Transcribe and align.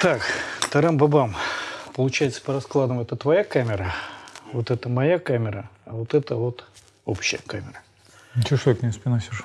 Так, 0.00 0.22
тарам-бабам. 0.70 1.34
Получается, 1.92 2.40
по 2.40 2.52
раскладам 2.52 3.00
это 3.00 3.16
твоя 3.16 3.42
камера, 3.42 3.92
вот 4.52 4.70
это 4.70 4.88
моя 4.88 5.18
камера, 5.18 5.68
а 5.86 5.94
вот 5.94 6.14
это 6.14 6.36
вот 6.36 6.66
общая 7.04 7.40
камера. 7.44 7.80
Ничего, 8.36 8.58
что 8.58 8.70
я 8.70 8.76
к 8.76 8.82
ней 8.82 8.92
спиной 8.92 9.20
сижу. 9.20 9.42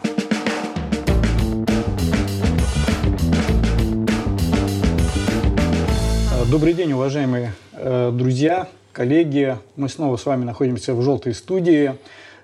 А, 6.32 6.46
Добрый 6.52 6.74
день, 6.74 6.94
уважаемые 6.94 7.54
э, 7.72 8.12
друзья, 8.14 8.68
коллеги. 8.92 9.58
Мы 9.76 9.90
снова 9.90 10.18
с 10.18 10.26
вами 10.28 10.44
находимся 10.44 10.94
в 10.94 11.02
«Желтой 11.02 11.34
студии». 11.34 11.96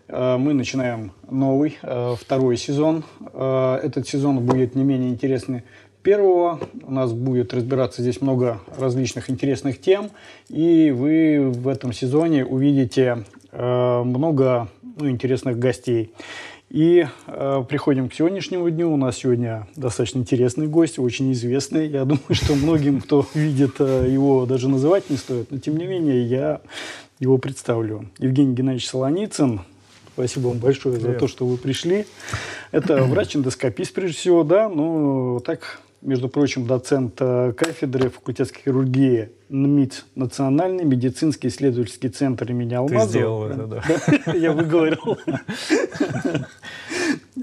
Э, 0.08 0.38
мы 0.38 0.56
начинаем 0.56 1.12
новый, 1.30 1.78
э, 1.84 2.16
второй 2.20 2.58
сезон. 2.58 3.04
Э, 3.34 3.80
Этот 3.84 4.08
сезон 4.08 4.40
будет 4.40 4.74
не 4.74 4.84
менее 4.84 5.12
интересный 5.12 5.64
первого. 6.10 6.60
У 6.88 6.92
нас 6.92 7.14
будет 7.14 7.54
разбираться 7.54 8.02
здесь 8.02 8.20
много 8.20 8.60
различных 8.76 9.30
интересных 9.30 9.80
тем. 9.80 10.10
И 10.48 10.90
вы 10.90 11.52
в 11.52 11.68
этом 11.68 11.94
сезоне 11.94 12.44
увидите 12.44 13.26
э, 13.52 14.02
много 14.04 14.70
ну, 14.82 15.08
интересных 15.08 15.60
гостей. 15.60 16.12
И 16.72 17.06
э, 17.28 17.64
приходим 17.70 18.10
к 18.10 18.16
сегодняшнему 18.16 18.72
дню. 18.72 18.92
У 18.92 18.98
нас 18.98 19.18
сегодня 19.18 19.68
достаточно 19.76 20.18
интересный 20.18 20.66
гость, 20.66 20.98
очень 20.98 21.32
известный. 21.32 21.88
Я 21.88 22.06
думаю, 22.06 22.34
что 22.34 22.56
многим, 22.56 23.02
кто 23.02 23.24
видит 23.36 23.76
э, 23.78 24.08
его, 24.10 24.48
даже 24.48 24.68
называть 24.68 25.12
не 25.12 25.18
стоит. 25.18 25.52
Но 25.52 25.60
тем 25.60 25.78
не 25.78 25.86
менее, 25.86 26.26
я 26.26 26.62
его 27.20 27.38
представлю. 27.38 28.10
Евгений 28.18 28.56
Геннадьевич 28.56 28.90
Солоницын. 28.90 29.62
Спасибо 30.16 30.48
вам 30.48 30.58
большое 30.58 30.96
Привет. 30.96 31.14
за 31.14 31.20
то, 31.20 31.28
что 31.28 31.46
вы 31.46 31.58
пришли. 31.58 32.08
Это 32.72 33.04
врач-эндоскопист, 33.04 33.94
прежде 33.94 34.18
всего, 34.18 34.44
да, 34.44 34.70
но 34.70 35.40
так, 35.40 35.80
между 36.02 36.30
прочим, 36.30 36.66
доцент 36.66 37.16
э, 37.20 37.54
кафедры 37.56 38.10
факультетской 38.10 38.62
хирургии 38.64 39.30
НМИЦ, 39.50 40.06
Национальный 40.16 40.86
медицинский 40.86 41.48
исследовательский 41.48 42.10
центр 42.10 42.50
имени 42.52 42.74
Алмазова. 42.76 43.10
сделал 43.10 43.46
это, 43.46 43.68
да. 43.68 44.34
Я 44.34 44.52
выговорил. 44.54 45.18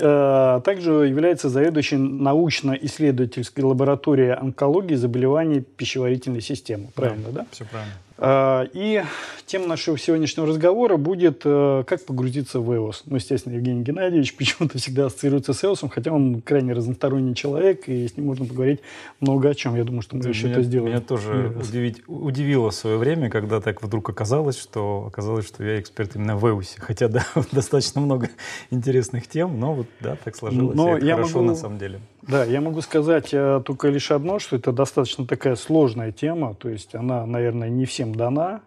Э, 0.01 0.61
Также 0.65 0.91
является 1.07 1.49
заведующим 1.49 2.23
научно-исследовательской 2.23 3.65
лабораторией 3.65 4.35
онкологии 4.35 4.95
заболеваний 4.95 5.61
пищеварительной 5.61 6.43
системы. 6.43 6.89
Правильно, 6.95 7.31
да? 7.31 7.47
Все 7.51 7.65
правильно. 7.65 7.95
А, 8.19 8.67
И 8.73 9.03
тема 9.45 9.67
нашего 9.67 9.99
сегодняшнего 9.99 10.47
разговора 10.47 10.97
будет 10.97 11.43
э, 11.45 11.85
«Как 11.87 12.05
погрузиться 12.05 12.61
в 12.61 12.71
EOS». 12.71 13.03
Ну, 13.07 13.17
естественно, 13.17 13.55
Евгений 13.55 13.83
Геннадьевич 13.83 14.35
почему-то 14.39 14.79
всегда 14.79 15.07
ассоциируется 15.07 15.53
с 15.53 15.63
EOS, 15.63 15.89
хотя 15.91 16.13
он 16.13 16.41
крайне 16.41 16.73
разносторонний 16.73 17.35
человек, 17.35 17.89
и 17.89 18.09
с 18.09 18.17
ним 18.17 18.27
можно 18.27 18.47
поговорить 18.47 18.81
много 19.21 19.51
о 19.51 19.55
чем. 19.55 19.77
Я 19.77 19.85
думаю, 19.85 20.03
что 20.03 20.17
мы 20.17 20.25
еще 20.25 20.47
меня, 20.47 20.53
это 20.55 20.63
сделаем. 20.63 20.93
меня 20.93 21.01
тоже 21.01 21.55
удивить, 21.61 22.03
удивило 22.07 22.71
в 22.71 22.75
свое 22.75 22.97
время, 22.97 23.29
когда 23.29 23.61
так 23.61 23.83
вдруг 23.83 24.09
оказалось, 24.09 24.59
что 24.59 25.05
оказалось, 25.07 25.47
что 25.47 25.63
я 25.65 25.79
эксперт 25.79 26.17
именно 26.17 26.37
в 26.37 26.47
EUS. 26.47 26.77
Хотя, 26.79 27.09
да, 27.09 27.25
достаточно 27.53 28.01
много 28.01 28.31
интересных 28.71 29.27
тем, 29.29 29.61
но 29.61 29.75
вот, 29.75 29.87
да, 30.01 30.17
так 30.25 30.37
сложилось. 30.37 30.75
Но 30.75 30.95
и 30.95 30.97
это 30.99 31.07
я 31.07 31.15
хорошо 31.17 31.39
могу- 31.39 31.51
на 31.51 31.55
самом 31.55 31.79
деле. 31.79 32.01
Да, 32.23 32.45
я 32.45 32.61
могу 32.61 32.81
сказать 32.81 33.29
э, 33.33 33.63
только 33.65 33.89
лишь 33.89 34.11
одно, 34.11 34.41
что 34.41 34.57
это 34.57 34.73
достаточно 34.73 35.27
такая 35.27 35.55
сложная 35.55 36.11
тема, 36.11 36.55
то 36.55 36.69
есть 36.69 36.97
она, 36.97 37.25
наверное, 37.25 37.69
не 37.69 37.85
всем 37.85 38.06
дана, 38.15 38.63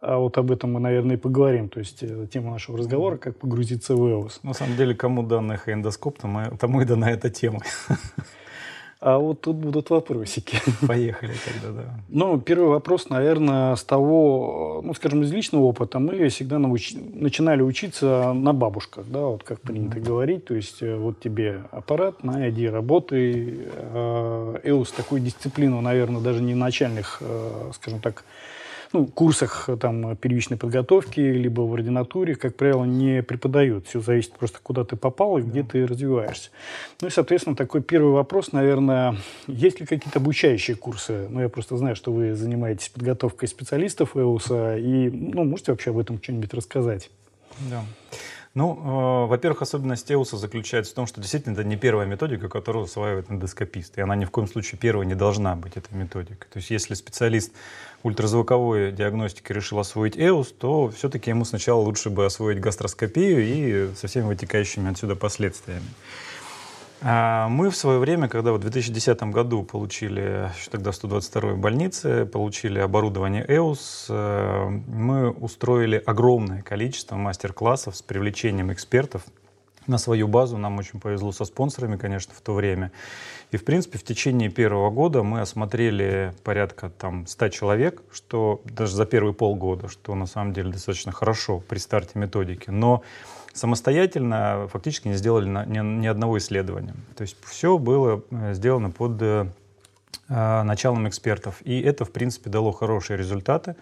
а 0.00 0.18
вот 0.18 0.38
об 0.38 0.50
этом 0.52 0.72
мы, 0.72 0.80
наверное, 0.80 1.16
и 1.16 1.18
поговорим. 1.18 1.68
То 1.68 1.80
есть 1.80 2.02
э, 2.02 2.26
тема 2.32 2.52
нашего 2.52 2.78
разговора– 2.78 3.16
как 3.18 3.36
погрузиться 3.36 3.96
в 3.96 4.06
EOS. 4.06 4.40
На 4.42 4.54
самом 4.54 4.76
деле, 4.76 4.94
кому 4.94 5.22
данных 5.22 5.68
эндоскоп, 5.68 6.18
тому, 6.18 6.80
и 6.80 6.84
дана 6.84 7.10
эта 7.10 7.30
тема. 7.30 7.60
А 9.00 9.18
вот 9.18 9.42
тут 9.42 9.56
будут 9.56 9.90
вопросики. 9.90 10.58
Поехали 10.86 11.32
тогда, 11.46 11.82
да. 11.82 11.94
Ну, 12.08 12.40
первый 12.40 12.68
вопрос, 12.68 13.08
наверное, 13.10 13.76
с 13.76 13.84
того, 13.84 14.80
ну, 14.84 14.92
скажем, 14.92 15.22
из 15.22 15.32
личного 15.32 15.62
опыта. 15.64 16.00
Мы 16.00 16.28
всегда 16.28 16.56
науч- 16.56 16.96
начинали 17.14 17.62
учиться 17.62 18.32
на 18.32 18.52
бабушках, 18.52 19.06
да, 19.06 19.20
вот 19.20 19.44
как 19.44 19.60
принято 19.60 20.00
говорить. 20.00 20.46
То 20.46 20.54
есть 20.54 20.82
э, 20.82 20.96
вот 20.96 21.20
тебе 21.20 21.62
аппарат, 21.70 22.24
на, 22.24 22.50
иди 22.50 22.68
работай. 22.68 23.68
Э, 23.72 24.60
ЭУС 24.64 24.90
такую 24.90 25.20
дисциплину, 25.20 25.80
наверное, 25.80 26.20
даже 26.20 26.42
не 26.42 26.56
начальных, 26.56 27.18
э, 27.20 27.70
скажем 27.74 28.00
так, 28.00 28.24
ну, 28.92 29.06
курсах 29.06 29.68
э, 29.68 29.76
там, 29.76 30.16
первичной 30.16 30.56
подготовки, 30.56 31.20
либо 31.20 31.62
в 31.62 31.72
ординатуре, 31.74 32.34
как 32.34 32.56
правило, 32.56 32.84
не 32.84 33.22
преподают. 33.22 33.86
Все 33.86 34.00
зависит 34.00 34.32
просто, 34.32 34.58
куда 34.62 34.84
ты 34.84 34.96
попал 34.96 35.38
и 35.38 35.42
где 35.42 35.62
ты 35.62 35.86
развиваешься. 35.86 36.50
Ну 37.00 37.08
и, 37.08 37.10
соответственно, 37.10 37.56
такой 37.56 37.82
первый 37.82 38.12
вопрос, 38.12 38.52
наверное, 38.52 39.16
есть 39.46 39.80
ли 39.80 39.86
какие-то 39.86 40.18
обучающие 40.18 40.76
курсы? 40.76 41.28
Ну, 41.28 41.40
я 41.40 41.48
просто 41.48 41.76
знаю, 41.76 41.96
что 41.96 42.12
вы 42.12 42.34
занимаетесь 42.34 42.88
подготовкой 42.88 43.48
специалистов 43.48 44.16
ЭУСа, 44.16 44.76
и, 44.78 45.10
ну, 45.10 45.44
можете 45.44 45.72
вообще 45.72 45.90
об 45.90 45.98
этом 45.98 46.22
что-нибудь 46.22 46.54
рассказать? 46.54 47.10
Да. 47.70 47.82
Ну, 48.54 48.74
э, 48.74 49.26
во-первых, 49.28 49.62
особенность 49.62 50.10
Эуса 50.10 50.36
заключается 50.36 50.92
в 50.92 50.94
том, 50.94 51.06
что 51.06 51.20
действительно 51.20 51.52
это 51.52 51.64
не 51.64 51.76
первая 51.76 52.06
методика, 52.06 52.48
которую 52.48 52.86
усваивает 52.86 53.30
эндоскопист. 53.30 53.98
И 53.98 54.00
она 54.00 54.16
ни 54.16 54.24
в 54.24 54.30
коем 54.30 54.48
случае 54.48 54.78
первой 54.80 55.06
не 55.06 55.14
должна 55.14 55.54
быть, 55.54 55.76
эта 55.76 55.94
методика. 55.94 56.46
То 56.50 56.56
есть 56.56 56.70
если 56.70 56.94
специалист 56.94 57.52
ультразвуковой 58.02 58.92
диагностики 58.92 59.52
решил 59.52 59.78
освоить 59.78 60.16
Эус, 60.16 60.52
то 60.52 60.90
все-таки 60.90 61.30
ему 61.30 61.44
сначала 61.44 61.80
лучше 61.80 62.10
бы 62.10 62.26
освоить 62.26 62.60
гастроскопию 62.60 63.44
и 63.44 63.94
со 63.94 64.06
всеми 64.06 64.26
вытекающими 64.26 64.90
отсюда 64.90 65.16
последствиями. 65.16 65.88
А 67.00 67.48
Мы 67.48 67.70
в 67.70 67.76
свое 67.76 68.00
время, 68.00 68.28
когда 68.28 68.52
в 68.52 68.58
2010 68.58 69.22
году 69.24 69.62
получили, 69.62 70.50
еще 70.58 70.70
тогда 70.70 70.90
122-й 70.90 71.54
больнице, 71.54 72.26
получили 72.26 72.80
оборудование 72.80 73.44
EUS, 73.46 74.06
э, 74.08 74.68
мы 74.88 75.30
устроили 75.30 76.02
огромное 76.04 76.62
количество 76.62 77.14
мастер-классов 77.14 77.96
с 77.96 78.02
привлечением 78.02 78.72
экспертов 78.72 79.22
на 79.88 79.98
свою 79.98 80.28
базу. 80.28 80.58
Нам 80.58 80.78
очень 80.78 81.00
повезло 81.00 81.32
со 81.32 81.44
спонсорами, 81.44 81.96
конечно, 81.96 82.32
в 82.34 82.40
то 82.40 82.54
время. 82.54 82.92
И, 83.50 83.56
в 83.56 83.64
принципе, 83.64 83.98
в 83.98 84.04
течение 84.04 84.50
первого 84.50 84.90
года 84.90 85.22
мы 85.22 85.40
осмотрели 85.40 86.32
порядка 86.44 86.90
там 86.90 87.26
100 87.26 87.48
человек, 87.48 88.02
что 88.12 88.60
даже 88.64 88.94
за 88.94 89.06
первые 89.06 89.34
полгода, 89.34 89.88
что 89.88 90.14
на 90.14 90.26
самом 90.26 90.52
деле 90.52 90.72
достаточно 90.72 91.12
хорошо 91.12 91.60
при 91.60 91.78
старте 91.78 92.18
методики. 92.18 92.70
Но 92.70 93.02
самостоятельно 93.54 94.68
фактически 94.70 95.08
не 95.08 95.14
сделали 95.14 95.48
ни, 95.48 96.06
одного 96.06 96.38
исследования. 96.38 96.94
То 97.16 97.22
есть 97.22 97.36
все 97.44 97.78
было 97.78 98.22
э, 98.30 98.54
сделано 98.54 98.90
под 98.90 99.20
э, 99.22 99.46
началом 100.28 101.08
экспертов. 101.08 101.56
И 101.64 101.80
это, 101.80 102.04
в 102.04 102.12
принципе, 102.12 102.50
дало 102.50 102.72
хорошие 102.72 103.16
результаты. 103.16 103.76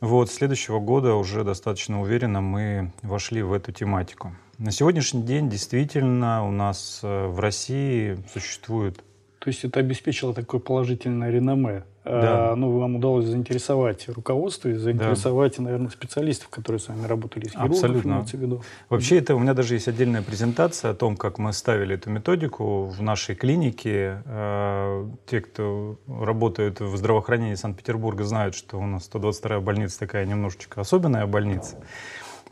Вот, 0.00 0.30
с 0.30 0.34
следующего 0.34 0.80
года 0.80 1.14
уже 1.14 1.44
достаточно 1.44 2.00
уверенно 2.00 2.40
мы 2.40 2.92
вошли 3.02 3.42
в 3.42 3.52
эту 3.52 3.72
тематику. 3.72 4.34
На 4.58 4.70
сегодняшний 4.70 5.22
день 5.22 5.50
действительно 5.50 6.46
у 6.46 6.52
нас 6.52 7.00
э, 7.02 7.26
в 7.26 7.40
России 7.40 8.16
существует 8.32 8.98
То 9.40 9.48
есть 9.48 9.64
это 9.64 9.80
обеспечило 9.80 10.32
такое 10.32 10.60
положительное 10.60 11.30
реноме. 11.30 11.84
Да. 12.04 12.52
А, 12.52 12.54
ну, 12.54 12.78
вам 12.78 12.96
удалось 12.96 13.24
заинтересовать 13.24 14.06
руководство 14.10 14.68
и 14.68 14.74
заинтересовать, 14.74 15.58
наверное, 15.58 15.88
специалистов, 15.88 16.50
которые 16.50 16.78
с 16.78 16.88
вами 16.88 17.06
работали, 17.06 17.48
хирургов, 17.48 17.70
Абсолютно. 17.70 18.10
имеется 18.12 18.36
в 18.36 18.40
виду. 18.40 18.62
Вообще, 18.90 19.18
это 19.18 19.34
у 19.34 19.38
меня 19.38 19.54
даже 19.54 19.74
есть 19.74 19.88
отдельная 19.88 20.20
презентация 20.20 20.90
о 20.90 20.94
том, 20.94 21.16
как 21.16 21.38
мы 21.38 21.54
ставили 21.54 21.94
эту 21.94 22.10
методику 22.10 22.84
в 22.84 23.02
нашей 23.02 23.34
клинике. 23.34 24.22
Э, 24.26 25.08
Те, 25.26 25.40
кто 25.40 25.98
работают 26.06 26.80
в 26.80 26.94
здравоохранении 26.96 27.54
Санкт-Петербурга, 27.54 28.24
знают, 28.24 28.54
что 28.54 28.78
у 28.78 28.86
нас 28.86 29.08
122-я 29.10 29.60
больница 29.60 29.98
такая 29.98 30.26
немножечко 30.26 30.82
особенная 30.82 31.26
больница 31.26 31.78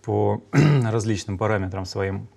по 0.03 0.43
различным 0.53 1.39
параметрам 1.39 1.85
своим. 1.85 2.29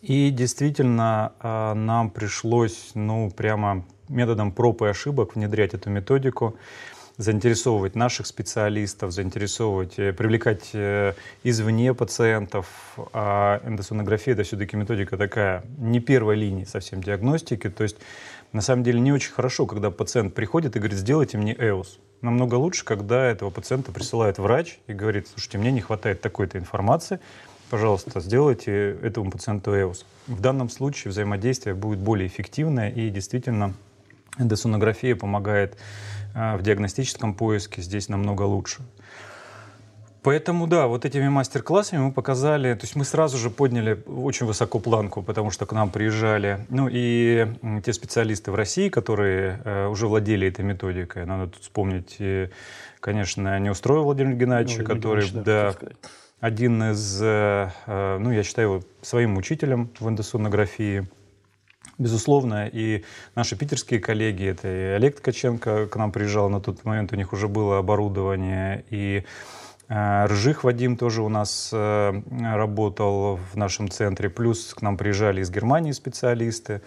И 0.00 0.30
действительно, 0.30 1.32
э, 1.40 1.74
нам 1.74 2.10
пришлось, 2.10 2.92
ну, 2.94 3.30
прямо 3.30 3.84
методом 4.08 4.52
проб 4.52 4.82
и 4.82 4.86
ошибок 4.86 5.34
внедрять 5.34 5.74
эту 5.74 5.90
методику, 5.90 6.56
заинтересовывать 7.16 7.96
наших 7.96 8.26
специалистов, 8.26 9.10
заинтересовывать, 9.10 9.98
э, 9.98 10.12
привлекать 10.12 10.70
э, 10.72 11.14
извне 11.42 11.92
пациентов. 11.94 12.66
А 13.12 13.60
эндосонография— 13.64 14.34
это 14.34 14.44
все-таки 14.44 14.76
методика 14.76 15.16
такая 15.16 15.64
не 15.78 15.98
первой 15.98 16.36
линии 16.36 16.64
совсем 16.64 17.02
диагностики. 17.02 17.68
То 17.68 17.82
есть, 17.82 17.96
на 18.52 18.62
самом 18.62 18.82
деле, 18.82 19.00
не 19.00 19.12
очень 19.12 19.32
хорошо, 19.32 19.66
когда 19.66 19.90
пациент 19.90 20.34
приходит 20.34 20.74
и 20.74 20.78
говорит, 20.78 20.98
сделайте 20.98 21.36
мне 21.36 21.54
ЭУС. 21.58 21.98
Намного 22.22 22.54
лучше, 22.54 22.84
когда 22.84 23.26
этого 23.26 23.50
пациента 23.50 23.92
присылает 23.92 24.38
врач 24.38 24.78
и 24.86 24.92
говорит, 24.92 25.28
слушайте, 25.28 25.58
мне 25.58 25.70
не 25.70 25.80
хватает 25.80 26.20
такой-то 26.20 26.58
информации, 26.58 27.20
пожалуйста, 27.70 28.20
сделайте 28.20 28.98
этому 29.02 29.30
пациенту 29.30 29.78
ЭУС. 29.78 30.06
В 30.26 30.40
данном 30.40 30.70
случае 30.70 31.10
взаимодействие 31.10 31.74
будет 31.74 31.98
более 31.98 32.26
эффективное 32.26 32.90
и 32.90 33.10
действительно 33.10 33.74
эндосонография 34.38 35.14
помогает 35.14 35.76
э, 36.34 36.56
в 36.56 36.62
диагностическом 36.62 37.34
поиске 37.34 37.82
здесь 37.82 38.08
намного 38.08 38.42
лучше. 38.42 38.82
Поэтому, 40.22 40.66
да, 40.66 40.86
вот 40.88 41.04
этими 41.04 41.28
мастер-классами 41.28 42.00
мы 42.00 42.12
показали, 42.12 42.74
то 42.74 42.84
есть 42.84 42.96
мы 42.96 43.04
сразу 43.04 43.38
же 43.38 43.50
подняли 43.50 44.02
очень 44.06 44.46
высоко 44.46 44.80
планку, 44.80 45.22
потому 45.22 45.50
что 45.50 45.64
к 45.64 45.72
нам 45.72 45.90
приезжали, 45.90 46.66
ну 46.68 46.88
и 46.90 47.46
те 47.84 47.92
специалисты 47.92 48.50
в 48.50 48.54
России, 48.56 48.88
которые 48.88 49.60
э, 49.64 49.86
уже 49.86 50.08
владели 50.08 50.48
этой 50.48 50.64
методикой. 50.64 51.24
Надо 51.24 51.52
тут 51.52 51.62
вспомнить, 51.62 52.16
э, 52.18 52.50
конечно, 53.00 53.58
не 53.60 53.70
устроил 53.70 54.04
Владимир 54.04 54.34
Геннадьевич, 54.34 54.78
Владимир 54.78 54.96
который, 54.96 55.24
Геннадьевич, 55.28 55.44
да, 55.44 55.74
да 55.80 55.88
один 56.40 56.82
из, 56.92 57.20
э, 57.20 57.70
э, 57.86 58.18
ну, 58.18 58.30
я 58.30 58.42
считаю 58.42 58.68
его 58.68 58.82
своим 59.02 59.36
учителем 59.36 59.90
в 59.98 60.08
эндосонографии. 60.08 61.08
Безусловно, 61.98 62.68
и 62.72 63.04
наши 63.34 63.56
питерские 63.56 63.98
коллеги, 63.98 64.46
это 64.46 64.68
и 64.68 64.94
Олег 64.94 65.16
Ткаченко 65.16 65.88
к 65.88 65.96
нам 65.96 66.12
приезжал, 66.12 66.48
на 66.48 66.60
тот 66.60 66.84
момент 66.84 67.12
у 67.12 67.16
них 67.16 67.32
уже 67.32 67.48
было 67.48 67.78
оборудование, 67.78 68.84
и 68.90 69.24
Ржих 69.90 70.64
Вадим 70.64 70.96
тоже 70.96 71.22
у 71.22 71.28
нас 71.30 71.72
работал 71.72 73.36
в 73.36 73.56
нашем 73.56 73.90
центре, 73.90 74.28
плюс 74.28 74.74
к 74.74 74.82
нам 74.82 74.98
приезжали 74.98 75.40
из 75.40 75.50
Германии 75.50 75.92
специалисты, 75.92 76.82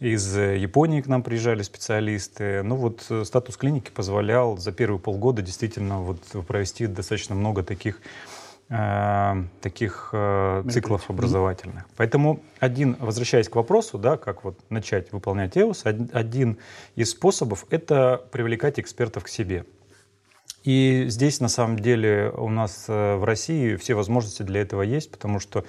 из 0.00 0.36
Японии 0.36 1.00
к 1.00 1.06
нам 1.06 1.22
приезжали 1.22 1.62
специалисты. 1.62 2.62
Ну 2.62 2.76
вот 2.76 3.10
статус 3.24 3.56
клиники 3.56 3.90
позволял 3.90 4.58
за 4.58 4.70
первые 4.72 5.00
полгода 5.00 5.40
действительно 5.40 6.00
вот 6.00 6.20
провести 6.46 6.86
достаточно 6.86 7.34
много 7.34 7.62
таких 7.62 8.00
Э, 8.74 9.34
таких 9.60 10.10
э, 10.14 10.64
циклов 10.70 11.10
образовательных. 11.10 11.84
Поэтому 11.94 12.40
один, 12.58 12.96
возвращаясь 13.00 13.46
к 13.46 13.54
вопросу, 13.54 13.98
да, 13.98 14.16
как 14.16 14.44
вот 14.44 14.58
начать 14.70 15.12
выполнять 15.12 15.58
EOS, 15.58 16.10
один 16.14 16.56
из 16.96 17.10
способов— 17.10 17.66
это 17.70 18.24
привлекать 18.30 18.80
экспертов 18.80 19.24
к 19.24 19.28
себе. 19.28 19.66
И 20.64 21.06
здесь, 21.08 21.40
на 21.40 21.48
самом 21.48 21.78
деле, 21.78 22.32
у 22.36 22.48
нас 22.48 22.86
э, 22.88 23.16
в 23.16 23.24
России 23.24 23.76
все 23.76 23.94
возможности 23.94 24.42
для 24.42 24.60
этого 24.60 24.82
есть, 24.82 25.10
потому 25.10 25.40
что 25.40 25.64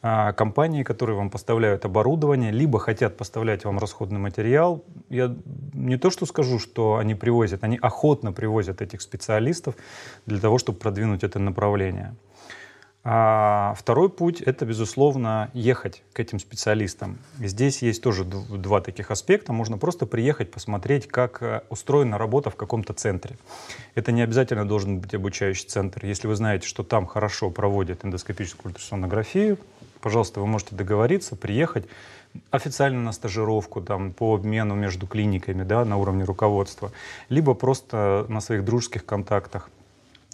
компании, 0.00 0.84
которые 0.84 1.16
вам 1.16 1.28
поставляют 1.28 1.84
оборудование, 1.84 2.52
либо 2.52 2.78
хотят 2.78 3.16
поставлять 3.16 3.64
вам 3.64 3.80
расходный 3.80 4.20
материал. 4.20 4.84
Я 5.10 5.34
не 5.72 5.98
то 5.98 6.10
что 6.10 6.24
скажу, 6.24 6.60
что 6.60 6.98
они 6.98 7.16
привозят, 7.16 7.64
они 7.64 7.78
охотно 7.82 8.32
привозят 8.32 8.80
этих 8.80 9.00
специалистов 9.00 9.74
для 10.24 10.38
того, 10.38 10.58
чтобы 10.58 10.78
продвинуть 10.78 11.24
это 11.24 11.40
направление. 11.40 12.14
А 13.10 13.72
второй 13.78 14.10
путь— 14.10 14.42
это, 14.42 14.66
безусловно, 14.66 15.50
ехать 15.54 16.02
к 16.12 16.20
этим 16.20 16.38
специалистам. 16.38 17.16
Здесь 17.38 17.80
есть 17.80 18.02
тоже 18.02 18.22
два 18.22 18.82
таких 18.82 19.10
аспекта. 19.10 19.54
Можно 19.54 19.78
просто 19.78 20.04
приехать, 20.04 20.50
посмотреть, 20.50 21.08
как 21.08 21.42
э, 21.42 21.62
устроена 21.70 22.18
работа 22.18 22.50
в 22.50 22.56
каком-то 22.56 22.92
центре. 22.92 23.38
Это 23.94 24.12
не 24.12 24.20
обязательно 24.20 24.68
должен 24.68 24.98
быть 24.98 25.14
обучающий 25.14 25.66
центр. 25.66 26.04
Если 26.04 26.26
вы 26.26 26.36
знаете, 26.36 26.68
что 26.68 26.82
там 26.82 27.06
хорошо 27.06 27.48
проводят 27.48 28.04
эндоскопическую 28.04 28.72
ультрассонографию, 28.72 29.56
пожалуйста, 30.02 30.40
вы 30.40 30.46
можете 30.46 30.76
договориться, 30.76 31.34
приехать 31.34 31.86
официально 32.50 33.00
на 33.00 33.12
стажировку 33.12 33.80
там, 33.80 34.12
по 34.12 34.34
обмену 34.34 34.74
между 34.74 35.06
клиниками 35.06 35.62
да, 35.62 35.86
на 35.86 35.96
уровне 35.96 36.24
руководства, 36.24 36.92
либо 37.30 37.54
просто 37.54 38.26
на 38.28 38.42
своих 38.42 38.66
дружеских 38.66 39.06
контактах 39.06 39.70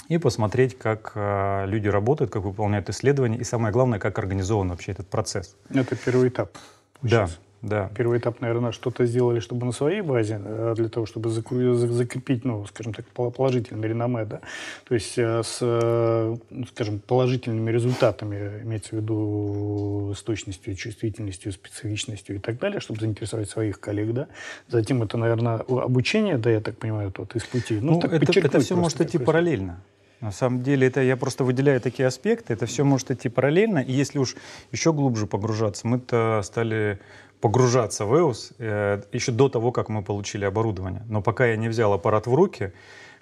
и 0.09 0.19
посмотреть, 0.19 0.79
как 0.79 1.13
э, 1.15 1.67
люди 1.67 1.89
работают, 1.89 2.31
как 2.31 2.43
выполняют 2.43 2.89
исследования, 2.91 3.39
и 3.39 3.45
самое 3.45 3.73
главное, 3.73 3.99
как 3.99 4.19
организован 4.19 4.69
вообще 4.69 4.93
этот 4.93 5.09
процесс. 5.09 5.57
Это 5.71 5.97
первый 5.97 6.29
этап. 6.29 6.57
Да, 7.03 7.29
да. 7.65 7.91
Первый 7.97 8.19
этап, 8.19 8.41
наверное, 8.41 8.73
что-то 8.73 9.07
сделали, 9.07 9.41
чтобы 9.41 9.65
на 9.65 9.73
своей 9.73 10.03
базе, 10.03 10.41
э, 10.45 10.75
для 10.77 10.89
того, 10.89 11.07
чтобы 11.07 11.31
закрепить, 11.31 12.45
ну, 12.45 12.67
скажем 12.67 12.93
так, 12.93 13.07
положительное 13.07 13.89
реноме, 13.89 14.25
да, 14.27 14.41
то 14.85 14.95
есть 14.95 15.19
э, 15.19 15.43
с, 15.43 15.59
э, 15.63 16.37
ну, 16.51 16.67
скажем, 16.67 17.01
положительными 17.01 17.71
результатами, 17.71 18.63
имеется 18.63 18.91
в 18.91 18.99
виду 18.99 20.13
с 20.15 20.23
точностью, 20.23 20.75
чувствительностью, 20.75 21.53
специфичностью 21.53 22.37
и 22.37 22.39
так 22.39 22.59
далее, 22.59 22.81
чтобы 22.81 23.01
заинтересовать 23.01 23.49
своих 23.49 23.81
коллег, 23.81 24.13
да. 24.13 24.29
Затем 24.69 25.03
это, 25.03 25.17
наверное, 25.17 25.57
обучение, 25.57 26.37
да, 26.37 26.51
я 26.51 26.61
так 26.61 26.77
понимаю, 26.77 27.11
тот 27.11 27.35
из 27.35 27.45
пути. 27.45 27.79
Ну, 27.81 27.93
ну 27.93 28.01
так 28.01 28.13
это, 28.13 28.39
это 28.39 28.61
все 28.61 28.77
может 28.77 29.01
идти 29.01 29.19
параллельно. 29.19 29.83
На 30.21 30.33
самом 30.33 30.63
деле, 30.63 30.87
это 30.87 31.03
я 31.03 31.17
просто 31.17 31.45
выделяю 31.45 31.81
такие 31.81 32.07
аспекты, 32.07 32.55
это 32.55 32.65
все 32.65 32.83
может 32.85 33.11
идти 33.11 33.29
параллельно, 33.29 33.81
и 33.81 33.93
если 33.93 34.19
уж 34.19 34.37
еще 34.73 34.93
глубже 34.93 35.27
погружаться, 35.27 35.87
мы-то 35.87 36.41
стали 36.43 36.99
погружаться 37.45 38.07
в 38.07 38.15
EOS 38.15 38.55
э, 38.59 39.03
еще 39.13 39.31
до 39.31 39.51
того, 39.51 39.71
как 39.71 39.91
мы 39.91 40.03
получили 40.03 40.47
оборудование. 40.47 41.03
Но 41.11 41.21
пока 41.21 41.45
я 41.45 41.57
не 41.57 41.69
взял 41.69 41.93
аппарат 41.93 42.27
в 42.27 42.35
руки, 42.35 42.73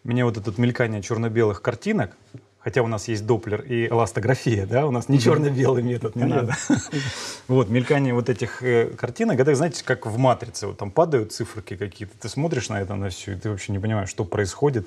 мне 0.04 0.24
вот 0.24 0.36
это 0.36 0.52
мелькание 0.60 1.02
черно-белых 1.02 1.60
картинок, 1.60 2.16
хотя 2.60 2.82
у 2.82 2.86
нас 2.86 3.08
есть 3.08 3.26
доплер 3.26 3.62
и 3.62 3.88
эластография, 3.88 4.64
да, 4.64 4.86
у 4.86 4.92
нас 4.92 5.08
не 5.08 5.19
черно-белый 5.19 5.82
метод, 5.82 6.14
не 6.14 6.22
надо. 6.22 6.54
Вот, 7.48 7.69
мелькание 7.69 8.14
вот 8.14 8.28
этих 8.28 8.62
э, 8.62 8.90
картинок, 8.96 9.40
это, 9.40 9.56
знаете, 9.56 9.82
как 9.84 10.06
в 10.06 10.16
«Матрице», 10.19 10.69
вот 10.69 10.78
там 10.78 10.92
падают 10.92 11.32
циферки 11.32 11.74
какие-то, 11.74 12.16
ты 12.16 12.28
смотришь 12.28 12.69
на 12.69 12.80
это, 12.80 12.94
на 12.94 13.08
все, 13.08 13.32
и 13.32 13.34
ты 13.34 13.50
вообще 13.50 13.72
не 13.72 13.80
понимаешь, 13.80 14.08
что 14.08 14.24
происходит. 14.24 14.86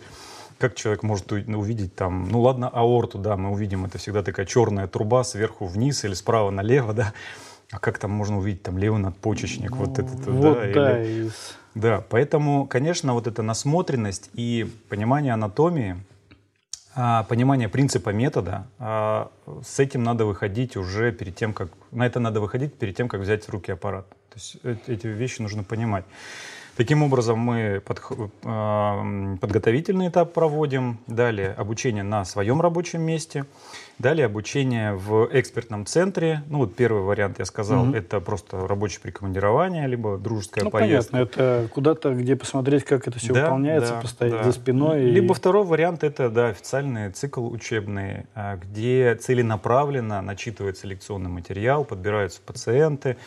Как 0.59 0.75
человек 0.75 1.03
может 1.03 1.29
увидеть 1.33 1.93
там, 1.93 2.29
ну 2.31 2.39
ладно, 2.39 2.69
аорту, 2.69 3.17
да, 3.17 3.35
мы 3.35 3.51
увидим, 3.51 3.83
это 3.83 3.97
всегда 3.97 4.23
такая 4.23 4.45
черная 4.45 4.87
труба 4.87 5.25
сверху 5.25 5.65
вниз 5.65 6.05
или 6.05 6.13
справа 6.13 6.51
налево, 6.51 6.93
да, 6.93 7.13
а 7.71 7.79
как 7.79 7.97
там 7.97 8.11
можно 8.11 8.37
увидеть 8.37 8.63
там 8.63 8.77
левый 8.77 8.99
надпочечник, 8.99 9.71
ну, 9.71 9.77
вот 9.77 9.99
этот, 9.99 10.25
вот, 10.27 10.57
да, 10.57 10.73
да, 10.73 11.03
или... 11.03 11.27
из... 11.27 11.57
да, 11.73 12.03
поэтому, 12.09 12.67
конечно, 12.67 13.13
вот 13.13 13.27
эта 13.27 13.41
насмотренность 13.41 14.29
и 14.33 14.69
понимание 14.89 15.33
анатомии, 15.33 15.97
а, 16.97 17.23
понимание 17.23 17.67
принципа 17.67 18.11
метода, 18.11 18.67
а, 18.79 19.29
с 19.65 19.79
этим 19.79 20.03
надо 20.03 20.25
выходить 20.25 20.77
уже 20.77 21.11
перед 21.11 21.35
тем, 21.35 21.53
как 21.53 21.69
на 21.91 22.05
это 22.05 22.19
надо 22.19 22.39
выходить 22.39 22.75
перед 22.75 22.95
тем, 22.95 23.09
как 23.09 23.21
взять 23.21 23.43
в 23.43 23.49
руки 23.49 23.71
аппарат. 23.71 24.07
То 24.09 24.35
есть 24.35 24.57
э, 24.63 24.75
эти 24.87 25.07
вещи 25.07 25.41
нужно 25.41 25.63
понимать. 25.63 26.05
Таким 26.77 27.03
образом, 27.03 27.39
мы 27.39 27.81
под, 27.85 28.01
э, 28.43 29.37
подготовительный 29.41 30.09
этап 30.09 30.33
проводим, 30.33 30.99
далее 31.07 31.53
обучение 31.53 32.03
на 32.03 32.25
своем 32.25 32.61
рабочем 32.61 33.01
месте, 33.01 33.45
далее 33.99 34.25
обучение 34.25 34.93
в 34.93 35.29
экспертном 35.31 35.85
центре. 35.85 36.43
Ну 36.47 36.59
вот 36.59 36.75
первый 36.75 37.03
вариант 37.03 37.39
я 37.39 37.45
сказал, 37.45 37.89
угу. 37.89 37.95
это 37.95 38.19
просто 38.19 38.67
рабочее 38.67 38.99
прикомандирование, 39.01 39.87
либо 39.87 40.17
дружеская 40.17 40.65
ну, 40.65 40.71
поездка. 40.71 41.11
понятно, 41.11 41.41
это 41.41 41.69
куда-то, 41.73 42.13
где 42.13 42.35
посмотреть, 42.35 42.83
как 42.83 43.07
это 43.07 43.19
все 43.19 43.33
да, 43.33 43.43
выполняется, 43.43 43.93
да, 43.93 44.01
постоять 44.01 44.33
да. 44.33 44.43
за 44.43 44.51
спиной. 44.51 45.01
Либо 45.05 45.33
и... 45.33 45.37
второй 45.37 45.65
вариант, 45.65 46.03
это 46.03 46.29
да, 46.29 46.47
официальный 46.47 47.11
цикл 47.11 47.47
учебный, 47.47 48.25
а, 48.35 48.57
где 48.57 49.15
целенаправленно 49.15 50.21
начитывается 50.21 50.87
лекционный 50.87 51.29
материал, 51.29 51.85
подбираются 51.85 52.41
пациенты, 52.41 53.17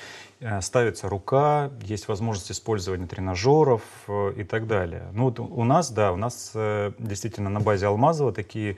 Э, 0.40 0.60
ставится 0.60 1.08
рука, 1.08 1.70
есть 1.82 2.06
возможность 2.06 2.52
использования 2.52 3.06
тренажеров 3.06 3.82
э, 4.06 4.34
и 4.36 4.44
так 4.44 4.68
далее. 4.68 5.08
Ну 5.12 5.24
вот 5.24 5.40
у 5.40 5.64
нас, 5.64 5.90
да, 5.90 6.12
у 6.12 6.16
нас 6.16 6.52
э, 6.54 6.92
действительно 6.98 7.50
на 7.50 7.58
базе 7.58 7.86
Алмазова 7.86 8.32
такие 8.32 8.76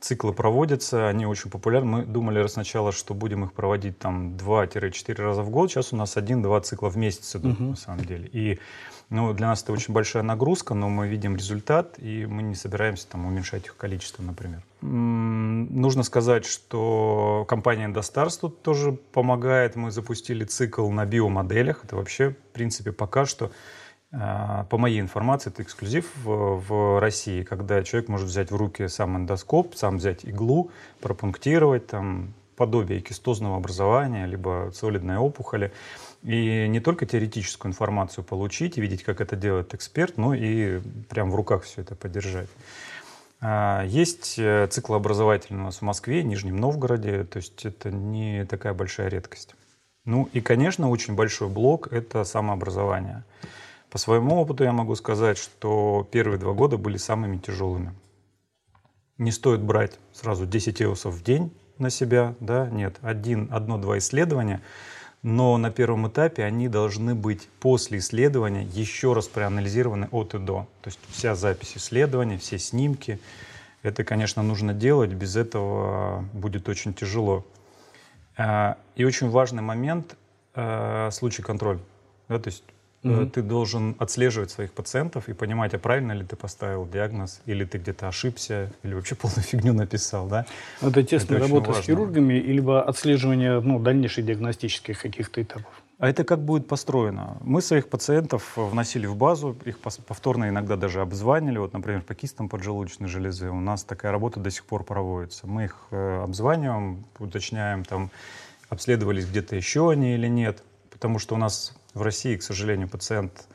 циклы 0.00 0.32
проводятся, 0.32 1.08
они 1.08 1.26
очень 1.26 1.50
популярны. 1.50 1.90
Мы 1.90 2.04
думали 2.04 2.46
сначала, 2.46 2.92
что 2.92 3.14
будем 3.14 3.44
их 3.44 3.52
проводить 3.52 3.98
там 3.98 4.34
2-4 4.36 5.14
раза 5.22 5.42
в 5.42 5.50
год, 5.50 5.70
сейчас 5.70 5.92
у 5.92 5.96
нас 5.96 6.16
1-2 6.16 6.60
цикла 6.62 6.88
в 6.88 6.96
месяц 6.96 7.36
идут 7.36 7.58
uh-huh. 7.58 7.70
на 7.70 7.76
самом 7.76 8.04
деле. 8.04 8.28
И 8.32 8.58
ну, 9.10 9.32
для 9.32 9.46
нас 9.46 9.62
это 9.62 9.72
очень 9.72 9.94
большая 9.94 10.22
нагрузка, 10.22 10.74
но 10.74 10.90
мы 10.90 11.08
видим 11.08 11.34
результат, 11.34 11.98
и 11.98 12.26
мы 12.26 12.42
не 12.42 12.54
собираемся 12.54 13.08
там 13.08 13.24
уменьшать 13.24 13.64
их 13.64 13.76
количество, 13.76 14.22
например. 14.22 14.62
Нужно 14.82 16.02
сказать, 16.02 16.44
что 16.44 17.46
компания 17.48 17.88
Достарс 17.88 18.36
тут 18.36 18.60
тоже 18.62 18.92
помогает. 18.92 19.76
Мы 19.76 19.90
запустили 19.90 20.44
цикл 20.44 20.88
на 20.90 21.06
биомоделях. 21.06 21.84
Это 21.84 21.96
вообще, 21.96 22.30
в 22.30 22.52
принципе, 22.52 22.92
пока 22.92 23.24
что 23.24 23.50
по 24.10 24.78
моей 24.78 25.00
информации, 25.00 25.50
это 25.50 25.62
эксклюзив 25.62 26.10
в, 26.24 26.98
России, 26.98 27.42
когда 27.42 27.82
человек 27.82 28.08
может 28.08 28.28
взять 28.28 28.50
в 28.50 28.56
руки 28.56 28.88
сам 28.88 29.18
эндоскоп, 29.18 29.74
сам 29.74 29.98
взять 29.98 30.24
иглу, 30.24 30.70
пропунктировать 31.00 31.86
там 31.88 32.32
подобие 32.56 33.00
кистозного 33.00 33.56
образования, 33.56 34.26
либо 34.26 34.70
солидной 34.74 35.16
опухоли. 35.16 35.72
И 36.22 36.66
не 36.68 36.80
только 36.80 37.06
теоретическую 37.06 37.70
информацию 37.70 38.24
получить 38.24 38.76
и 38.76 38.80
видеть, 38.80 39.04
как 39.04 39.20
это 39.20 39.36
делает 39.36 39.74
эксперт, 39.74 40.16
но 40.16 40.34
и 40.34 40.80
прям 41.08 41.30
в 41.30 41.36
руках 41.36 41.62
все 41.62 41.82
это 41.82 41.94
поддержать. 41.94 42.48
А, 43.40 43.84
есть 43.84 44.36
э, 44.38 44.66
цикл 44.68 44.94
образовательный 44.94 45.60
у 45.60 45.64
нас 45.64 45.78
в 45.78 45.82
Москве, 45.82 46.24
Нижнем 46.24 46.56
Новгороде, 46.56 47.22
то 47.22 47.36
есть 47.36 47.64
это 47.64 47.90
не 47.90 48.44
такая 48.46 48.74
большая 48.74 49.08
редкость. 49.08 49.54
Ну 50.04 50.28
и, 50.32 50.40
конечно, 50.40 50.90
очень 50.90 51.14
большой 51.14 51.48
блок— 51.48 51.88
это 51.92 52.24
самообразование. 52.24 53.22
По 53.90 53.98
своему 53.98 54.36
опыту 54.36 54.64
я 54.64 54.72
могу 54.72 54.94
сказать, 54.94 55.38
что 55.38 56.06
первые 56.10 56.38
два 56.38 56.52
года 56.52 56.76
были 56.76 56.96
самыми 56.96 57.38
тяжелыми. 57.38 57.94
Не 59.16 59.32
стоит 59.32 59.60
брать 59.60 59.98
сразу 60.12 60.46
10 60.46 60.82
эусов 60.82 61.14
в 61.14 61.22
день 61.22 61.52
на 61.78 61.90
себя, 61.90 62.34
да, 62.40 62.68
нет, 62.68 62.96
один, 63.02 63.48
одно-два 63.50 63.98
исследования— 63.98 64.60
но 65.22 65.56
на 65.56 65.70
первом 65.70 66.08
этапе 66.08 66.44
они 66.44 66.68
должны 66.68 67.14
быть 67.14 67.48
после 67.60 67.98
исследования 67.98 68.62
еще 68.62 69.14
раз 69.14 69.26
проанализированы 69.26 70.08
от 70.12 70.34
и 70.34 70.38
до. 70.38 70.68
То 70.82 70.88
есть 70.88 71.00
вся 71.08 71.34
запись 71.34 71.72
исследования, 71.76 72.38
все 72.38 72.58
снимки, 72.58 73.20
Это, 73.82 74.04
конечно, 74.04 74.42
нужно 74.42 74.74
делать, 74.74 75.10
без 75.10 75.36
этого 75.36 76.24
будет 76.32 76.68
очень 76.68 76.94
тяжело. 76.94 77.44
А, 78.36 78.76
и 78.96 79.04
очень 79.04 79.30
важный 79.30 79.62
момент 79.62 80.16
э, 80.54 81.10
случай 81.12 81.42
контроль. 81.42 81.78
Да, 82.28 82.38
то 82.38 82.48
есть 82.48 82.64
угу. 83.02 83.26
ты 83.26 83.42
должен 83.42 83.94
отслеживать 83.98 84.50
своих 84.50 84.72
пациентов 84.72 85.28
и 85.28 85.32
понимать, 85.32 85.74
а 85.74 85.78
правильно 85.78 86.12
ли 86.12 86.24
ты 86.24 86.36
поставил 86.36 86.86
диагноз, 86.86 87.40
или 87.46 87.64
ты 87.64 87.78
где-то 87.78 88.08
ошибся, 88.08 88.72
или 88.82 88.94
вообще 88.94 89.14
полную 89.14 89.42
фигню 89.42 89.72
написал. 89.72 90.26
Да? 90.26 90.46
Это 90.80 91.02
тесная 91.02 91.38
работа 91.38 91.68
важно. 91.68 91.82
с 91.82 91.86
хирургами, 91.86 92.34
либо 92.34 92.82
отслеживание 92.82 93.60
ну, 93.60 93.78
дальнейших 93.78 94.24
диагностических 94.24 95.00
каких-то 95.00 95.42
этапов. 95.42 95.72
А 95.98 96.08
это 96.08 96.22
как 96.22 96.44
будет 96.44 96.68
построено? 96.68 97.38
Мы 97.40 97.60
своих 97.60 97.88
пациентов 97.88 98.52
вносили 98.56 99.06
в 99.06 99.16
базу, 99.16 99.56
их 99.64 99.80
повторно 99.80 100.48
иногда 100.48 100.76
даже 100.76 101.00
обзванивали. 101.00 101.58
Вот, 101.58 101.72
например, 101.72 102.02
по 102.02 102.14
кистам 102.14 102.48
поджелудочной 102.48 103.08
железы 103.08 103.50
у 103.50 103.58
нас 103.58 103.82
такая 103.82 104.12
работа 104.12 104.38
до 104.38 104.48
сих 104.48 104.64
пор 104.64 104.84
проводится. 104.84 105.48
Мы 105.48 105.64
их 105.64 105.76
э, 105.90 106.22
обзваниваем, 106.22 107.04
уточняем, 107.18 107.84
там, 107.84 108.10
обследовались 108.68 109.26
где-то 109.26 109.56
еще 109.56 109.90
они 109.90 110.14
или 110.14 110.28
нет. 110.28 110.62
Потому 110.90 111.18
что 111.18 111.34
у 111.34 111.38
нас 111.38 111.74
в 111.98 112.02
России, 112.02 112.36
к 112.36 112.42
сожалению, 112.42 112.88
пациент 112.88 113.46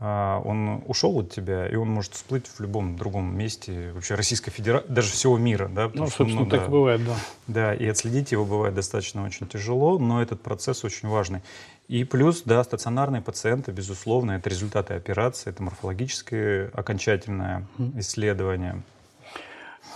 а, 0.00 0.40
он 0.44 0.82
ушел 0.86 1.20
от 1.20 1.30
тебя, 1.30 1.68
и 1.68 1.76
он 1.76 1.88
может 1.88 2.14
всплыть 2.14 2.46
в 2.48 2.60
любом 2.60 2.96
другом 2.96 3.36
месте 3.36 3.92
вообще 3.92 4.16
Российской 4.16 4.50
Федерации, 4.50 4.88
даже 4.88 5.12
всего 5.12 5.38
мира. 5.38 5.70
Да, 5.72 5.90
ну, 5.94 6.08
что, 6.08 6.16
собственно, 6.18 6.44
ну, 6.44 6.50
так 6.50 6.60
да, 6.60 6.66
и 6.66 6.68
бывает, 6.68 7.04
да. 7.04 7.16
Да, 7.46 7.74
и 7.74 7.86
отследить 7.86 8.32
его 8.32 8.44
бывает 8.44 8.74
достаточно 8.74 9.24
очень 9.24 9.46
тяжело, 9.46 9.98
но 9.98 10.20
этот 10.20 10.42
процесс 10.42 10.84
очень 10.84 11.08
важный. 11.08 11.42
И 11.86 12.02
плюс, 12.04 12.42
да, 12.44 12.64
стационарные 12.64 13.22
пациенты, 13.22 13.70
безусловно, 13.70 14.32
это 14.32 14.50
результаты 14.50 14.94
операции, 14.94 15.50
это 15.50 15.62
морфологическое 15.62 16.70
окончательное 16.74 17.66
исследование. 17.96 18.82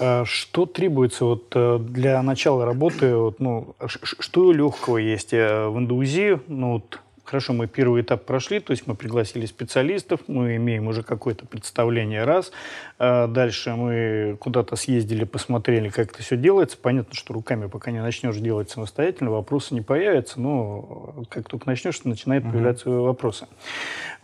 А 0.01 0.25
что 0.25 0.65
требуется 0.65 1.25
вот 1.25 1.53
э, 1.57 1.79
для 1.81 2.23
начала 2.23 2.65
работы? 2.65 3.17
Вот, 3.17 3.41
ну, 3.41 3.75
что 3.87 4.53
легкого 4.53 4.99
есть 4.99 5.33
э, 5.33 5.67
в 5.67 5.77
индузи? 5.79 6.39
Ну, 6.47 6.75
вот, 6.75 7.01
Хорошо, 7.29 7.53
мы 7.53 7.67
первый 7.67 8.01
этап 8.01 8.25
прошли, 8.25 8.59
то 8.59 8.71
есть 8.71 8.87
мы 8.87 8.95
пригласили 8.95 9.45
специалистов, 9.45 10.21
мы 10.29 10.57
имеем 10.57 10.87
уже 10.87 11.03
какое-то 11.03 11.45
представление 11.45 12.25
раз. 12.25 12.53
А 12.99 13.27
дальше 13.27 13.75
мы 13.75 14.39
куда-то 14.41 14.77
съездили, 14.77 15.25
посмотрели, 15.25 15.91
как 15.91 16.13
это 16.13 16.23
все 16.23 16.39
делается. 16.39 16.79
Понятно, 16.79 17.15
что 17.15 17.35
руками 17.35 17.67
пока 17.67 17.91
не 17.91 18.01
начнешь 18.01 18.37
делать 18.37 18.71
самостоятельно, 18.71 19.31
вопросы 19.31 19.75
не 19.75 19.83
появятся, 19.83 20.41
но 20.41 21.27
как 21.29 21.51
только 21.51 21.67
начнешь, 21.67 22.03
начинают 22.05 22.45
угу. 22.45 22.53
появляться 22.53 22.89
вопросы. 22.89 23.47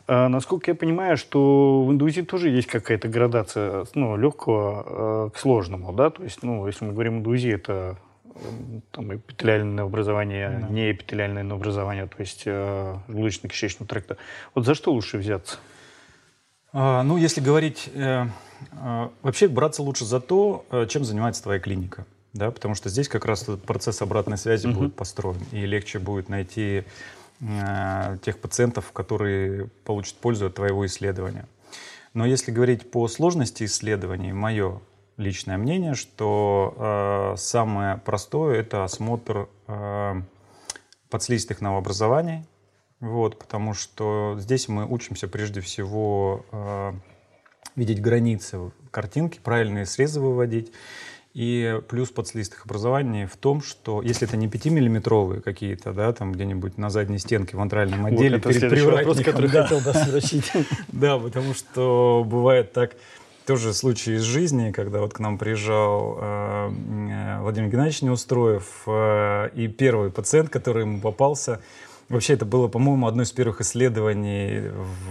А, 0.06 0.30
насколько 0.30 0.70
я 0.70 0.74
понимаю, 0.74 1.18
что 1.18 1.84
в 1.84 1.92
индуизе 1.92 2.22
тоже 2.22 2.48
есть 2.48 2.68
какая-то 2.68 3.08
градация 3.08 3.84
ну, 3.94 4.16
легкого 4.16 5.26
э, 5.26 5.30
к 5.34 5.38
сложному, 5.38 5.92
да, 5.92 6.08
то 6.08 6.22
есть, 6.22 6.42
ну, 6.42 6.66
если 6.66 6.86
мы 6.86 6.92
говорим 6.92 7.18
индуизе, 7.18 7.52
это 7.52 7.98
там, 8.90 9.14
эпителиальное 9.14 9.84
образование, 9.84 10.58
да. 10.60 10.68
не 10.68 10.92
эпителиальное 10.92 11.44
образование, 11.50 12.06
то 12.06 12.16
есть 12.18 12.42
э, 12.46 12.96
желудочно-кишечного 13.08 13.86
тракта. 13.86 14.16
Вот 14.54 14.64
за 14.64 14.74
что 14.74 14.92
лучше 14.92 15.18
взяться? 15.18 15.58
А, 16.72 17.02
ну, 17.02 17.16
если 17.16 17.40
говорить, 17.40 17.88
э, 17.94 18.26
э, 18.72 19.08
вообще 19.22 19.48
браться 19.48 19.82
лучше 19.82 20.04
за 20.04 20.20
то, 20.20 20.66
э, 20.70 20.86
чем 20.88 21.04
занимается 21.04 21.42
твоя 21.42 21.60
клиника. 21.60 22.04
Да, 22.32 22.50
потому 22.50 22.74
что 22.74 22.88
здесь 22.88 23.08
как 23.08 23.24
раз 23.26 23.44
этот 23.44 23.62
процесс 23.62 24.02
обратной 24.02 24.36
связи 24.36 24.66
угу. 24.66 24.80
будет 24.80 24.96
построен, 24.96 25.38
и 25.52 25.64
легче 25.66 26.00
будет 26.00 26.28
найти 26.28 26.82
э, 27.40 28.18
тех 28.22 28.40
пациентов, 28.40 28.90
которые 28.90 29.68
получат 29.84 30.16
пользу 30.16 30.46
от 30.46 30.56
твоего 30.56 30.84
исследования. 30.84 31.46
Но 32.12 32.26
если 32.26 32.50
говорить 32.50 32.90
по 32.90 33.06
сложности 33.06 33.64
исследований, 33.64 34.32
мое 34.32 34.80
личное 35.16 35.58
мнение, 35.58 35.94
что 35.94 37.34
э, 37.34 37.36
самое 37.38 37.98
простое 37.98 38.60
это 38.60 38.84
осмотр 38.84 39.48
э, 39.68 40.22
подслизистых 41.10 41.60
новообразований, 41.60 42.44
вот, 43.00 43.38
потому 43.38 43.74
что 43.74 44.36
здесь 44.38 44.68
мы 44.68 44.86
учимся 44.86 45.28
прежде 45.28 45.60
всего 45.60 46.44
э, 46.52 46.92
видеть 47.76 48.00
границы 48.00 48.72
картинки, 48.90 49.40
правильные 49.42 49.86
срезы 49.86 50.20
выводить. 50.20 50.72
И 51.34 51.80
плюс 51.88 52.10
подслистых 52.10 52.64
образований 52.64 53.26
в 53.26 53.36
том, 53.36 53.60
что 53.60 54.02
если 54.02 54.28
это 54.28 54.36
не 54.36 54.46
5-миллиметровые 54.46 55.40
какие-то, 55.40 55.92
да, 55.92 56.12
там 56.12 56.30
где-нибудь 56.30 56.78
на 56.78 56.90
задней 56.90 57.18
стенке 57.18 57.56
в 57.56 57.60
антральном 57.60 58.06
отделе 58.06 58.36
вот 58.38 58.54
это 58.54 58.70
перед 58.70 58.84
вопрос, 58.84 59.20
который 59.20 59.50
да. 59.50 59.66
хотел 59.66 59.80
спросить. 59.80 60.52
Да, 60.92 61.18
потому 61.18 61.52
что 61.54 62.24
бывает 62.24 62.72
так, 62.72 62.92
тоже 63.46 63.74
случай 63.74 64.14
из 64.14 64.22
жизни, 64.22 64.72
когда 64.72 65.00
вот 65.00 65.12
к 65.12 65.18
нам 65.18 65.38
приезжал 65.38 66.18
э, 66.20 66.70
э, 66.70 67.40
Владимир 67.40 67.68
Геннадьевич 67.68 68.02
Неустроев, 68.02 68.82
э, 68.86 69.50
и 69.54 69.68
первый 69.68 70.10
пациент, 70.10 70.48
который 70.48 70.82
ему 70.82 71.00
попался, 71.00 71.60
вообще 72.08 72.34
это 72.34 72.46
было, 72.46 72.68
по-моему, 72.68 73.06
одно 73.06 73.22
из 73.22 73.32
первых 73.32 73.60
исследований 73.60 74.70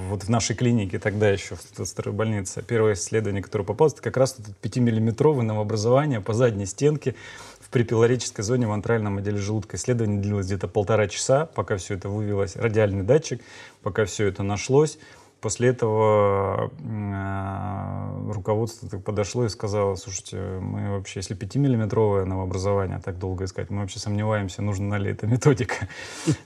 вот 0.10 0.24
в 0.24 0.30
нашей 0.30 0.56
клинике, 0.56 0.98
тогда 0.98 1.30
еще 1.30 1.56
в 1.56 1.86
старой 1.86 2.14
больнице. 2.14 2.64
Первое 2.64 2.94
исследование, 2.94 3.44
которое 3.44 3.66
попалось, 3.66 3.94
это 3.94 4.02
как 4.02 4.18
раз 4.18 4.36
этот 4.40 4.56
5-миллиметровое 4.64 5.44
новообразование 5.44 6.20
по 6.20 6.34
задней 6.34 6.66
стенке 6.66 7.14
в 7.60 7.70
припилорической 7.70 8.44
зоне 8.44 8.68
в 8.68 8.72
антральном 8.72 9.20
отделе 9.20 9.38
желудка. 9.38 9.78
Исследование 9.78 10.20
длилось 10.20 10.48
где-то 10.48 10.68
полтора 10.68 11.08
часа, 11.08 11.46
пока 11.46 11.78
все 11.78 11.96
это 11.96 12.10
вывелось, 12.10 12.56
радиальный 12.56 13.04
датчик, 13.04 13.42
пока 13.84 14.06
все 14.06 14.28
это 14.28 14.42
нашлось. 14.42 14.98
После 15.44 15.68
этого 15.68 16.72
э, 16.80 18.32
руководство 18.32 18.88
подошло 18.98 19.44
и 19.44 19.50
сказало, 19.50 19.96
слушайте, 19.96 20.38
мы 20.38 20.92
вообще, 20.92 21.20
если 21.20 21.36
5-миллиметровое 21.36 22.24
новообразование 22.24 23.02
так 23.04 23.20
долго 23.20 23.44
искать, 23.44 23.70
мы 23.70 23.82
вообще 23.82 24.00
сомневаемся, 24.00 24.62
нужна 24.62 24.98
ли 24.98 25.12
эта 25.12 25.28
методика. 25.34 25.90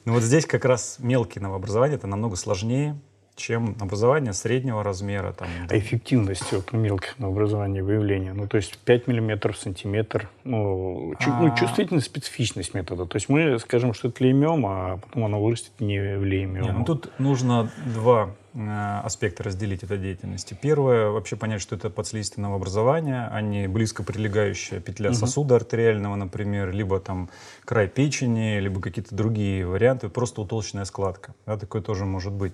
Но 0.06 0.14
вот 0.14 0.24
здесь 0.24 0.48
как 0.48 0.66
раз 0.66 0.96
мелкие 0.98 1.44
новообразования, 1.44 1.94
это 1.94 2.08
намного 2.08 2.36
сложнее, 2.38 3.00
чем 3.38 3.76
образование 3.80 4.34
среднего 4.34 4.84
размера. 4.84 5.32
Там, 5.32 5.48
а 5.70 5.78
эффективность 5.78 6.52
вот, 6.52 6.74
мелких 6.74 7.16
образований 7.20 7.82
выявления? 7.82 8.34
Ну, 8.34 8.48
то 8.48 8.58
есть 8.58 8.78
5 8.80 9.08
миллиметров, 9.08 9.58
сантиметр, 9.58 10.28
ну, 10.44 11.14
чу, 11.20 11.30
ну, 11.30 11.54
а. 11.54 11.56
чувствительность, 11.56 12.08
специфичность 12.08 12.74
метода. 12.74 13.06
То 13.06 13.16
есть 13.16 13.30
мы 13.30 13.60
скажем, 13.60 13.94
что 13.94 14.10
это 14.10 14.24
леймиом, 14.24 14.66
а 14.66 14.98
потом 14.98 15.26
оно 15.26 15.42
вырастет 15.42 15.72
не 15.80 16.18
в 16.18 16.24
леймиом. 16.24 16.66
Не, 16.66 16.72
ну, 16.72 16.84
тут 16.84 17.12
нужно 17.20 17.72
два 17.86 18.32
э, 18.56 19.00
аспекта 19.04 19.44
разделить 19.44 19.84
этой 19.84 20.00
деятельности. 20.00 20.58
Первое, 20.60 21.10
вообще 21.10 21.36
понять, 21.36 21.62
что 21.62 21.76
это 21.76 21.92
подслизистые 21.92 22.42
новообразования, 22.42 23.30
а 23.32 23.40
не 23.42 23.68
близко 23.68 24.02
прилегающая 24.02 24.80
петля 24.80 25.12
угу. 25.12 25.16
сосуда 25.16 25.56
артериального, 25.56 26.16
например, 26.16 26.72
либо 26.72 27.00
там 27.00 27.30
край 27.66 27.88
печени, 27.88 28.60
либо 28.60 28.82
какие-то 28.82 29.16
другие 29.16 29.68
варианты, 29.68 30.10
просто 30.10 30.42
утолщенная 30.42 30.86
складка. 30.86 31.36
Да, 31.46 31.56
такое 31.56 31.84
тоже 31.84 32.06
может 32.06 32.34
быть. 32.34 32.54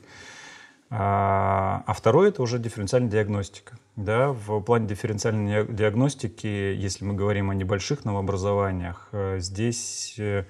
А, 0.95 1.81
а 1.87 1.93
второе 1.93 2.29
это 2.29 2.43
уже 2.43 2.59
дифференциальная 2.59 3.09
диагностика. 3.09 3.79
Да, 3.95 4.31
в 4.31 4.59
плане 4.61 4.87
дифференциальной 4.87 5.65
диагностики, 5.65 6.45
если 6.45 7.03
мы 7.03 7.15
говорим 7.15 7.49
о 7.49 7.55
небольших 7.55 8.05
новообразованиях, 8.05 9.07
э, 9.11 9.39
здесь 9.39 10.13
э, 10.19 10.45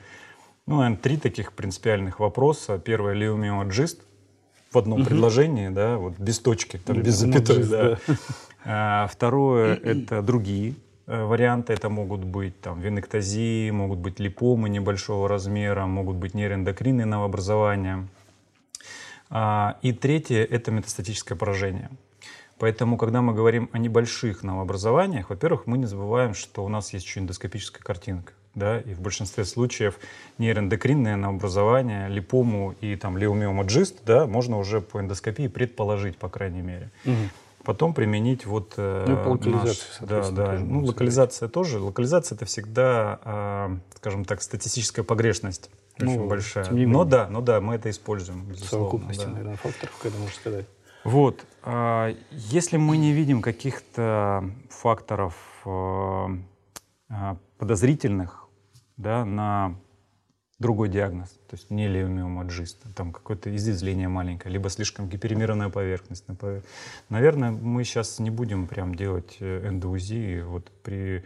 ну, 0.66 0.78
наверное, 0.78 0.98
три 0.98 1.16
таких 1.16 1.54
принципиальных 1.54 2.20
вопроса. 2.20 2.78
Первое— 2.78 3.14
леумиоджист 3.14 4.02
в 4.70 4.78
одном 4.78 5.00
угу. 5.02 5.10
предложении, 5.10 5.70
да, 5.70 5.98
вот 5.98 6.20
без 6.20 6.40
точки, 6.40 6.76
там, 6.76 7.02
без 7.02 7.16
запятой. 7.16 7.64
Да. 7.64 7.84
Да. 7.90 7.98
А, 8.66 9.08
второе— 9.08 9.76
это 9.84 10.22
другие 10.22 10.76
э, 11.06 11.24
варианты. 11.24 11.72
Это 11.74 11.88
могут 11.90 12.24
быть 12.24 12.60
там, 12.60 12.80
венектозии, 12.82 13.70
могут 13.72 14.00
быть 14.00 14.20
липомы 14.22 14.68
небольшого 14.68 15.28
размера, 15.30 15.86
могут 15.86 16.16
быть 16.18 16.34
нейроэндокринные 16.34 17.06
новообразования— 17.06 18.08
и 19.82 19.94
третье— 19.94 20.44
это 20.50 20.72
метастатическое 20.72 21.38
поражение. 21.38 21.90
Поэтому, 22.60 22.98
когда 22.98 23.22
мы 23.22 23.34
говорим 23.34 23.70
о 23.74 23.78
небольших 23.78 24.44
новообразованиях, 24.44 25.30
во-первых, 25.30 25.66
мы 25.66 25.78
не 25.78 25.86
забываем, 25.86 26.34
что 26.34 26.64
у 26.64 26.70
нас 26.70 26.94
есть 26.94 27.06
еще 27.06 27.20
эндоскопическая 27.20 27.82
картинка. 27.82 28.34
Да? 28.56 28.80
И 28.80 28.94
в 28.94 29.02
большинстве 29.02 29.46
случаев 29.46 30.00
нейроэндокринное 30.38 31.16
новообразование, 31.16 32.08
липому 32.08 32.76
и 32.80 32.96
там, 32.96 33.18
леомиомаджист 33.18 34.06
да, 34.06 34.28
можно 34.28 34.60
уже 34.60 34.80
по 34.80 35.02
эндоскопии 35.02 35.48
предположить, 35.48 36.18
по 36.18 36.30
крайней 36.30 36.62
мере. 36.62 36.92
Угу. 37.06 37.16
Потом 37.64 37.94
применить 37.94 38.46
вот... 38.46 38.76
Э, 38.78 39.06
ну, 39.08 39.18
по 39.18 39.30
локализации, 39.30 39.88
наш, 40.02 40.10
да, 40.10 40.32
да. 40.32 40.60
Ну, 40.60 40.86
локализация 40.86 41.50
тоже. 41.50 41.80
Локализация— 41.80 42.36
это 42.38 42.46
всегда, 42.46 43.20
э, 43.26 43.78
скажем 43.96 44.26
так, 44.26 44.42
статистическая 44.42 45.04
погрешность 45.04 45.72
очень 46.00 46.20
ну, 46.20 46.28
большая. 46.28 46.66
Тем 46.66 46.76
не 46.76 46.82
менее. 46.82 46.94
Но 46.94 47.06
да, 47.06 47.28
но 47.30 47.42
да, 47.42 47.62
мы 47.62 47.76
это 47.76 47.90
используем. 47.90 48.56
Совокупности, 48.56 49.26
да. 49.26 49.32
наверное, 49.32 49.56
факторов, 49.56 49.98
когда 50.02 50.18
можно 50.18 50.36
сказать. 50.36 50.66
Вот. 51.04 51.46
А, 51.64 52.16
если 52.32 52.78
мы 52.78 52.98
не 52.98 53.12
видим 53.12 53.42
каких-то 53.42 54.50
факторов 54.70 55.36
э, 55.66 55.70
а, 57.10 57.38
подозрительных 57.58 58.48
да, 58.98 59.26
на 59.26 59.76
другой 60.60 60.88
диагноз, 60.88 61.30
то 61.50 61.56
есть 61.56 61.70
не 61.70 61.88
левомиома 61.90 62.46
джиста, 62.46 62.88
там 62.94 63.12
какое-то 63.12 63.54
изъязвление 63.54 64.08
маленькое, 64.08 64.54
либо 64.54 64.70
слишком 64.70 65.10
гиперемированная 65.10 65.70
поверхность. 65.70 66.26
Наверное, 67.10 67.52
мы 67.52 67.84
сейчас 67.84 68.20
не 68.20 68.30
будем 68.30 68.68
прям 68.68 68.96
делать 68.96 69.38
э, 69.42 69.68
эндоузии 69.68 70.42
вот 70.42 70.72
при 70.84 71.26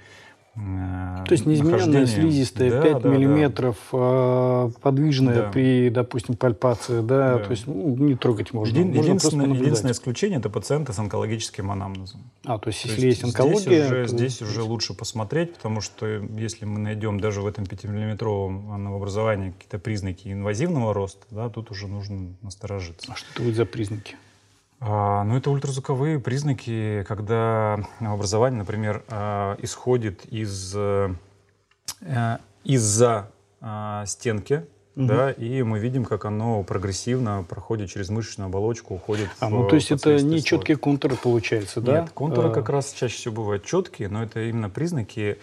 То 0.58 1.34
есть 1.34 1.46
неизмененная 1.46 2.08
слизистая, 2.08 2.72
да, 2.72 2.82
5 2.82 3.02
да, 3.02 3.10
миллиметров, 3.10 3.78
да. 3.92 4.72
подвижная 4.82 5.44
да. 5.44 5.52
при, 5.52 5.90
допустим, 5.90 6.36
пальпации, 6.36 7.02
да, 7.02 7.38
да. 7.38 7.44
то 7.44 7.52
есть 7.52 7.68
ну, 7.68 7.96
не 7.96 8.16
трогать 8.16 8.54
можно. 8.54 8.72
Един, 8.72 8.88
можно 8.88 9.02
единственное, 9.02 9.48
единственное 9.48 9.92
исключение– 9.92 10.40
это 10.40 10.50
пациенты 10.50 10.94
с 10.94 11.00
онкологическим 11.00 11.70
анамнезом. 11.70 12.22
А, 12.46 12.58
то 12.58 12.70
есть 12.70 12.82
то 12.82 12.88
если 12.90 13.06
есть, 13.06 13.22
есть 13.22 13.36
онкология… 13.36 13.60
Здесь, 13.60 13.86
уже, 13.86 14.02
то... 14.04 14.08
здесь 14.08 14.42
уже 14.42 14.64
лучше 14.64 14.94
посмотреть, 14.94 15.54
потому 15.56 15.82
что 15.82 16.06
если 16.06 16.66
мы 16.66 16.80
найдем 16.80 17.20
даже 17.20 17.42
в 17.42 17.48
этом 17.48 17.66
5-миллиметровом 17.66 18.78
новообразовании 18.78 19.52
какие-то 19.52 19.80
признаки 19.80 20.30
инвазивного 20.30 20.94
роста, 20.94 21.26
да, 21.30 21.50
тут 21.50 21.70
уже 21.70 21.88
нужно 21.88 22.36
насторожиться. 22.42 23.12
А 23.12 23.16
что 23.16 23.28
это 23.34 23.44
будет 23.44 23.56
за 23.58 23.66
признаки? 23.66 24.16
А, 24.80 25.24
ну, 25.24 25.38
это 25.38 25.50
ультразвуковые 25.50 26.20
признаки, 26.20 27.04
когда 27.08 27.80
образование, 28.00 28.60
например, 28.60 29.04
а, 29.08 29.58
исходит 29.62 30.26
из, 30.26 30.74
э, 30.76 31.10
из-за 32.64 33.32
а, 33.60 34.06
стенки, 34.06 34.66
угу. 34.96 35.08
да, 35.08 35.32
и 35.32 35.64
мы 35.64 35.80
видим, 35.80 36.06
как 36.06 36.26
оно 36.26 36.62
прогрессивно 36.62 37.44
проходит 37.48 37.90
через 37.90 38.10
мышечную 38.10 38.48
оболочку, 38.48 38.94
уходит 38.94 39.30
а, 39.40 39.48
в 39.48 39.52
ну, 39.52 39.68
то 39.68 39.76
есть 39.76 39.90
это 39.90 40.22
не 40.22 40.44
четкие 40.44 40.78
контуры 40.78 41.16
получается, 41.16 41.82
да? 41.82 42.02
Нет, 42.02 42.12
контуры 42.12 42.50
а... 42.50 42.52
как 42.52 42.70
раз 42.70 42.94
чаще 42.94 43.16
всего 43.16 43.34
бывают 43.34 43.66
четкие, 43.66 44.10
но 44.10 44.22
это 44.22 44.42
именно 44.42 44.70
признаки 44.70 45.40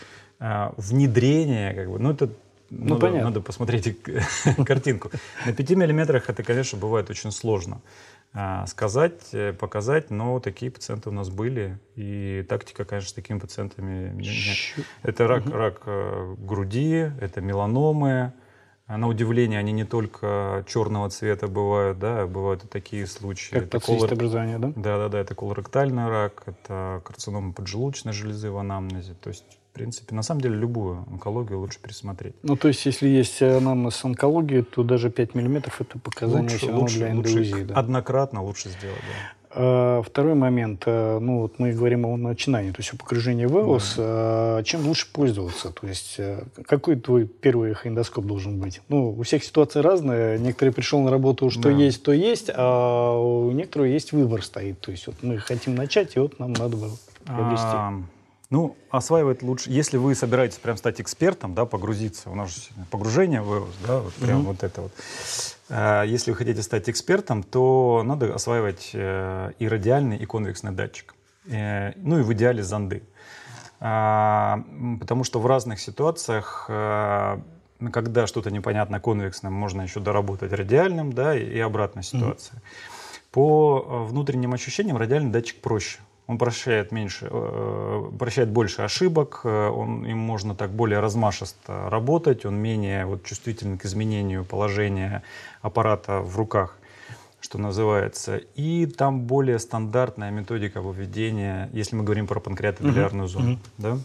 внедрения, 0.76 1.73
как 1.75 1.91
бы, 1.91 1.99
ну, 1.99 2.11
это 2.11 2.29
ну, 2.71 2.95
надо, 2.95 3.00
понятно. 3.00 3.25
надо 3.25 3.41
посмотреть 3.41 3.97
картинку. 4.67 5.11
На 5.47 5.53
5 5.53 5.71
миллиметрах 5.71 6.29
это, 6.29 6.43
конечно, 6.43 6.79
бывает 6.79 7.11
очень 7.11 7.31
сложно. 7.31 7.81
А, 8.37 8.67
сказать, 8.67 9.29
э, 9.33 9.53
показать, 9.53 10.11
но 10.11 10.41
такие 10.41 10.69
пациенты 10.69 11.09
у 11.09 11.12
нас 11.12 11.31
были. 11.31 11.79
И 11.95 12.45
тактика, 12.49 12.85
конечно, 12.85 13.11
с 13.11 13.12
такими 13.12 13.38
пациентами... 13.38 14.21
Это 15.05 15.29
рак, 15.29 15.47
рак 15.47 15.83
э, 15.87 16.35
груди, 16.37 17.12
это 17.21 17.41
меланомы. 17.41 18.33
А 18.87 18.99
на 18.99 19.07
удивление, 19.07 19.61
они 19.61 19.71
не 19.71 19.85
только 19.85 20.64
черного 20.69 21.09
цвета 21.11 21.47
бывают, 21.47 22.00
да, 22.00 22.26
бывают 22.26 22.64
и 22.64 22.67
такие 22.67 23.07
случаи. 23.07 23.55
Как 23.55 23.62
это 23.62 23.81
колор... 23.81 24.12
образование, 24.12 24.59
да? 24.59 24.73
Да, 24.75 24.99
да, 24.99 25.09
да, 25.09 25.21
это 25.21 25.37
колоректальный 25.37 26.09
рак, 26.09 26.43
это 26.47 27.00
карцинома 27.05 27.53
поджелудочной 27.53 28.12
железы 28.12 28.50
в 28.50 28.59
анамнезе. 28.59 29.14
То 29.14 29.29
есть 29.29 29.59
в 29.75 29.76
принципе, 29.76 30.14
на 30.14 30.23
самом 30.23 30.40
деле 30.40 30.54
любую 30.54 31.04
онкологию 31.11 31.59
лучше 31.59 31.81
пересмотреть. 31.83 32.37
Ну, 32.45 32.54
то 32.54 32.69
есть, 32.69 32.87
если 32.87 33.09
есть 33.09 33.43
анамнез 33.43 34.04
онкологии, 34.04 34.61
то 34.61 34.85
даже 34.85 35.11
5 35.11 35.35
миллиметров 35.35 35.81
это 35.81 35.99
показание 35.99 36.43
лучше, 36.43 36.57
все 36.59 36.66
равно 36.69 36.83
лучше, 36.83 36.99
для 36.99 37.11
эндоузии. 37.11 37.52
Лучше, 37.52 37.64
да. 37.64 37.75
Однократно 37.75 38.45
лучше 38.45 38.69
сделать, 38.69 39.00
да. 39.00 39.33
А, 39.50 40.02
второй 40.02 40.35
момент, 40.35 40.85
э, 40.87 41.19
ну 41.19 41.40
вот 41.40 41.59
мы 41.59 41.73
говорим 41.73 42.07
о 42.07 42.16
начинании, 42.16 42.71
то 42.71 42.83
есть 42.83 42.95
о 42.95 42.97
покружении 42.97 43.47
ВЭОС. 43.47 43.95
Да. 43.97 44.62
Чем 44.64 44.87
лучше 44.87 45.09
пользоваться? 45.12 45.73
То 45.73 45.88
есть 45.88 46.14
э, 46.19 46.45
какой 46.69 46.95
твой 46.95 47.26
первый 47.26 47.73
эхоэндоскоп 47.73 48.25
должен 48.26 48.61
быть? 48.61 48.81
Ну, 48.88 49.11
у 49.11 49.25
всех 49.25 49.43
ситуация 49.43 49.83
разная. 49.83 50.38
Некоторые 50.38 50.73
пришел 50.73 51.00
на 51.02 51.11
работу, 51.11 51.50
что 51.50 51.62
да. 51.62 51.71
есть, 51.71 52.04
то 52.04 52.12
есть, 52.12 52.49
а 52.54 53.19
у 53.19 53.50
некоторых 53.50 53.90
есть 53.90 54.12
выбор 54.12 54.45
стоит. 54.45 54.78
То 54.81 54.93
есть 54.93 55.09
вот 55.09 55.16
мы 55.23 55.38
хотим 55.38 55.75
начать, 55.75 56.14
и 56.14 56.21
вот 56.21 56.38
нам 56.38 56.52
надо 56.52 56.76
было 56.76 56.97
приобрести. 57.25 57.66
А, 57.66 58.02
ну, 58.54 58.76
осваивать 58.88 59.42
лучше. 59.42 59.68
Если 59.68 59.96
вы 59.96 60.14
собираетесь 60.14 60.58
прям 60.58 60.76
стать 60.76 61.00
экспертом, 61.00 61.54
да, 61.54 61.66
погрузиться, 61.66 62.30
у 62.30 62.37
нас 62.37 62.54
же 62.54 62.61
погружение 62.88 63.42
в 63.42 63.66
да, 63.84 63.99
вот 63.99 64.14
прям 64.14 64.42
mm-hmm. 64.42 64.44
вот 64.44 64.62
это 64.62 64.80
вот. 64.82 64.92
А, 65.70 66.04
если 66.04 66.30
вы 66.30 66.37
хотите 66.37 66.62
стать 66.62 66.88
экспертом, 66.88 67.42
то 67.42 68.02
надо 68.04 68.32
осваивать 68.32 68.90
э, 68.92 69.50
и 69.58 69.66
радиальный, 69.66 70.18
и 70.18 70.25
конвексный 70.25 70.70
датчик. 70.70 71.16
Э, 71.49 71.94
ну 71.96 72.20
и 72.20 72.23
в 72.23 72.32
идеале 72.32 72.62
зонды. 72.62 73.02
А, 73.80 74.62
потому 75.00 75.25
что 75.25 75.40
в 75.40 75.46
разных 75.46 75.80
ситуациях 75.80 76.66
э, 76.68 77.40
когда 77.92 78.28
что-то 78.28 78.52
непонятно 78.52 79.00
конвексным, 79.00 79.52
можно 79.52 79.83
еще 79.83 79.98
доработать 79.98 80.52
радиальным, 80.52 81.12
да, 81.12 81.37
и 81.37 81.59
обратная 81.59 82.05
ситуация. 82.05 82.59
Mm-hmm. 82.59 83.31
По 83.33 84.05
внутренним 84.07 84.55
ощущениям 84.55 84.96
радиальный 84.96 85.33
датчик 85.33 85.61
проще 85.61 85.98
он 86.26 86.38
прощает 86.38 86.90
меньше, 86.90 87.28
э, 87.30 88.10
прощает 88.18 88.48
больше 88.48 88.82
ошибок, 88.82 89.42
э, 89.44 89.68
он, 89.68 90.06
им 90.06 90.18
можно 90.18 90.54
так 90.54 90.70
более 90.70 91.00
размашисто 91.00 91.90
работать, 91.90 92.46
он 92.46 92.56
менее 92.56 93.04
вот, 93.04 93.24
чувствителен 93.24 93.76
к 93.76 93.84
изменению 93.84 94.44
положения 94.44 95.22
аппарата 95.60 96.20
в 96.20 96.37
руках, 96.37 96.78
что 97.40 97.58
называется. 97.58 98.38
И 98.54 98.87
там 98.87 99.20
более 99.22 99.58
стандартная 99.58 100.30
методика 100.30 100.80
выведения, 100.80 101.68
если 101.72 101.96
мы 101.96 102.04
говорим 102.04 102.26
про 102.26 102.40
панкреатобилиарную 102.40 103.28
зону. 103.28 103.52
Mm-hmm. 103.52 103.58
Да? 103.78 103.98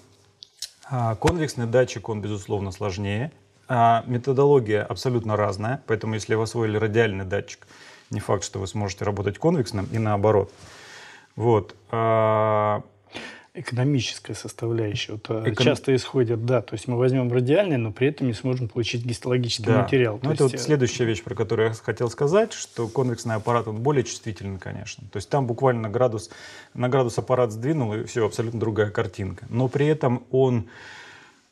А 0.92 1.16
конвексный 1.16 1.68
датчик, 1.68 2.10
он, 2.10 2.22
безусловно, 2.22 2.72
сложнее. 2.72 3.32
А 3.70 4.04
методология 4.08 4.84
абсолютно 4.84 5.38
разная, 5.38 5.84
поэтому 5.86 6.16
если 6.16 6.34
вы 6.34 6.44
освоили 6.44 6.76
радиальный 6.76 7.24
датчик, 7.24 7.68
не 8.10 8.20
факт, 8.20 8.44
что 8.44 8.60
вы 8.60 8.68
сможете 8.68 9.06
работать 9.06 9.38
конвексным 9.38 9.88
и 9.92 10.00
наоборот. 10.00 10.52
Вот. 11.40 11.74
А, 11.90 12.84
Экономическая 13.54 14.34
составляющая. 14.36 15.14
Вот, 15.14 15.26
а, 15.30 15.40
Эконом... 15.44 15.56
Часто 15.56 15.96
исходят, 15.96 16.46
да, 16.46 16.62
то 16.62 16.74
есть 16.74 16.90
мы 16.90 16.98
возьмем 16.98 17.32
радиальный, 17.32 17.78
но 17.78 17.94
при 17.94 18.10
этом 18.10 18.28
не 18.28 18.34
сможем 18.34 18.68
получить 18.68 19.06
гистологический 19.06 19.72
да. 19.72 19.84
материал. 19.84 20.20
Ну, 20.22 20.32
это 20.32 20.44
есть... 20.44 20.56
вот 20.56 20.62
следующая 20.62 21.06
вещь, 21.06 21.24
про 21.24 21.36
которую 21.36 21.70
я 21.70 21.74
хотел 21.74 22.10
сказать, 22.10 22.52
что 22.52 22.90
конвексный 22.90 23.36
аппарат, 23.36 23.70
он 23.70 23.78
более 23.78 24.04
чувствителен, 24.04 24.60
конечно. 24.60 25.08
То 25.14 25.16
есть 25.16 25.30
там 25.30 25.48
буквально 25.48 25.90
градус, 25.90 26.30
на 26.74 26.90
градус 26.90 27.18
аппарат 27.18 27.54
сдвинул, 27.54 27.94
и 27.94 28.04
все, 28.04 28.26
абсолютно 28.26 28.60
другая 28.60 28.92
картинка. 28.92 29.46
Но 29.50 29.70
при 29.70 29.88
этом 29.88 30.24
он 30.32 30.68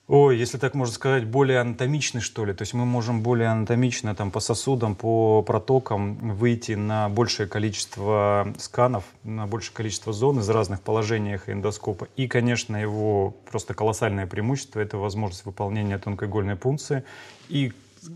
Ой, 0.08 0.38
если 0.38 0.58
так 0.58 0.74
можно 0.74 0.94
сказать, 0.94 1.26
более 1.26 1.60
анатомичный, 1.60 2.22
что 2.22 2.46
ли. 2.46 2.54
То 2.54 2.62
есть 2.62 2.74
мы 2.74 2.86
можем 2.86 3.22
более 3.22 3.50
анатомично 3.50 4.16
там, 4.16 4.32
по 4.32 4.40
сосудам, 4.40 4.96
по 4.96 5.42
протокам 5.42 6.34
выйти 6.34 6.72
на 6.74 7.10
большее 7.10 7.48
количество 7.48 8.48
сканов, 8.58 9.04
на 9.26 9.48
большее 9.48 9.74
количество 9.74 10.14
зон 10.14 10.40
из 10.40 10.48
разных 10.50 10.80
положений 10.82 11.40
эндоскопа. 11.48 12.08
И, 12.16 12.30
конечно, 12.30 12.78
его 12.78 13.32
просто 13.52 13.74
колоссальное 13.74 14.28
преимущество– 14.28 14.80
это 14.82 14.98
возможность 14.98 15.46
выполнения 15.46 15.98
тонкоигольной 15.98 16.56
пункции 16.56 17.04
и 17.50 17.74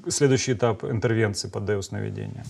следующий 0.08 0.54
этап 0.54 0.86
интервенции 0.86 1.50
по 1.50 1.60
деус-наведению. 1.60 2.46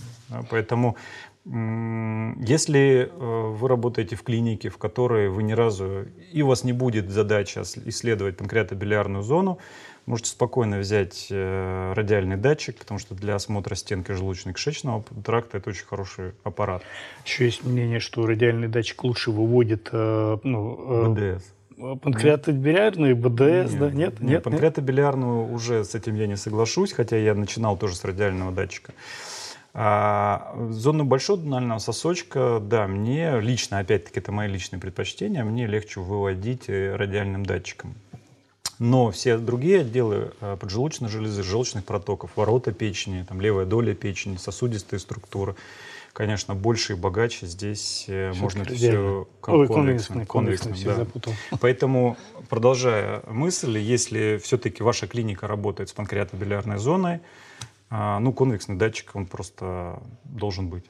Поэтому 0.50 0.96
если 1.44 3.10
э, 3.10 3.50
вы 3.50 3.68
работаете 3.68 4.14
в 4.14 4.22
клинике, 4.22 4.68
в 4.68 4.78
которой 4.78 5.28
вы 5.28 5.42
ни 5.42 5.52
разу, 5.52 6.06
и 6.32 6.40
у 6.42 6.46
вас 6.46 6.62
не 6.62 6.72
будет 6.72 7.10
задача 7.10 7.62
исследовать 7.62 8.36
панкреатобилиарную 8.36 9.24
зону, 9.24 9.58
можете 10.06 10.30
спокойно 10.30 10.78
взять 10.78 11.26
э, 11.30 11.92
радиальный 11.94 12.36
датчик, 12.36 12.78
потому 12.78 13.00
что 13.00 13.16
для 13.16 13.34
осмотра 13.34 13.74
стенки 13.74 14.12
желудочно-кишечного 14.12 15.02
тракта 15.24 15.58
это 15.58 15.70
очень 15.70 15.84
хороший 15.84 16.32
аппарат. 16.44 16.84
Еще 17.24 17.46
есть 17.46 17.64
мнение, 17.64 17.98
что 17.98 18.24
радиальный 18.24 18.68
датчик 18.68 19.02
лучше 19.02 19.32
выводит 19.32 19.88
э, 19.90 20.38
ну, 20.44 21.12
БДС. 21.12 21.42
Панкреатобилиарную, 22.02 23.16
БДС, 23.16 23.72
нет, 23.72 23.78
да? 23.78 23.90
Нет? 23.90 23.94
Нет, 23.94 24.20
нет 24.20 24.42
панкреатобилиарную 24.44 25.52
уже 25.52 25.84
с 25.84 25.96
этим 25.96 26.14
я 26.14 26.28
не 26.28 26.36
соглашусь, 26.36 26.92
хотя 26.92 27.16
я 27.16 27.34
начинал 27.34 27.76
тоже 27.76 27.96
с 27.96 28.04
радиального 28.04 28.52
датчика. 28.52 28.92
А 29.74 30.54
зону 30.70 31.04
большого 31.04 31.38
донального 31.38 31.78
сосочка, 31.78 32.60
да, 32.60 32.86
мне 32.86 33.40
лично, 33.40 33.78
опять-таки, 33.78 34.20
это 34.20 34.30
мои 34.30 34.46
личные 34.46 34.78
предпочтения, 34.78 35.44
мне 35.44 35.66
легче 35.66 36.00
выводить 36.00 36.68
э, 36.68 36.94
радиальным 36.94 37.46
датчиком. 37.46 37.94
Но 38.78 39.10
все 39.10 39.38
другие 39.38 39.80
отделы 39.80 40.32
э, 40.40 40.58
поджелудочной 40.60 41.08
железы, 41.08 41.42
желчных 41.42 41.86
протоков, 41.86 42.32
ворота 42.36 42.72
печени, 42.72 43.24
там, 43.26 43.40
левая 43.40 43.64
доля 43.64 43.94
печени, 43.94 44.36
сосудистые 44.36 45.00
структуры, 45.00 45.54
конечно, 46.12 46.54
больше 46.54 46.92
и 46.92 46.96
богаче. 46.96 47.46
Здесь 47.46 48.04
э, 48.08 48.32
все 48.32 48.42
можно 48.42 48.64
все 48.66 49.26
Ой, 49.46 49.68
конвексным, 49.68 50.26
конвексным, 50.26 50.74
да. 50.84 50.96
запутал. 50.96 51.32
Поэтому, 51.60 52.18
продолжая 52.50 53.22
мысль, 53.26 53.78
если 53.78 54.38
все-таки 54.42 54.82
ваша 54.82 55.06
клиника 55.06 55.46
работает 55.46 55.88
с 55.88 55.92
панкреатобилиарной 55.94 56.76
зоной, 56.76 57.20
ну, 57.92 58.32
конвексный 58.32 58.76
датчик, 58.76 59.14
он 59.14 59.26
просто 59.26 60.02
должен 60.24 60.68
быть. 60.68 60.84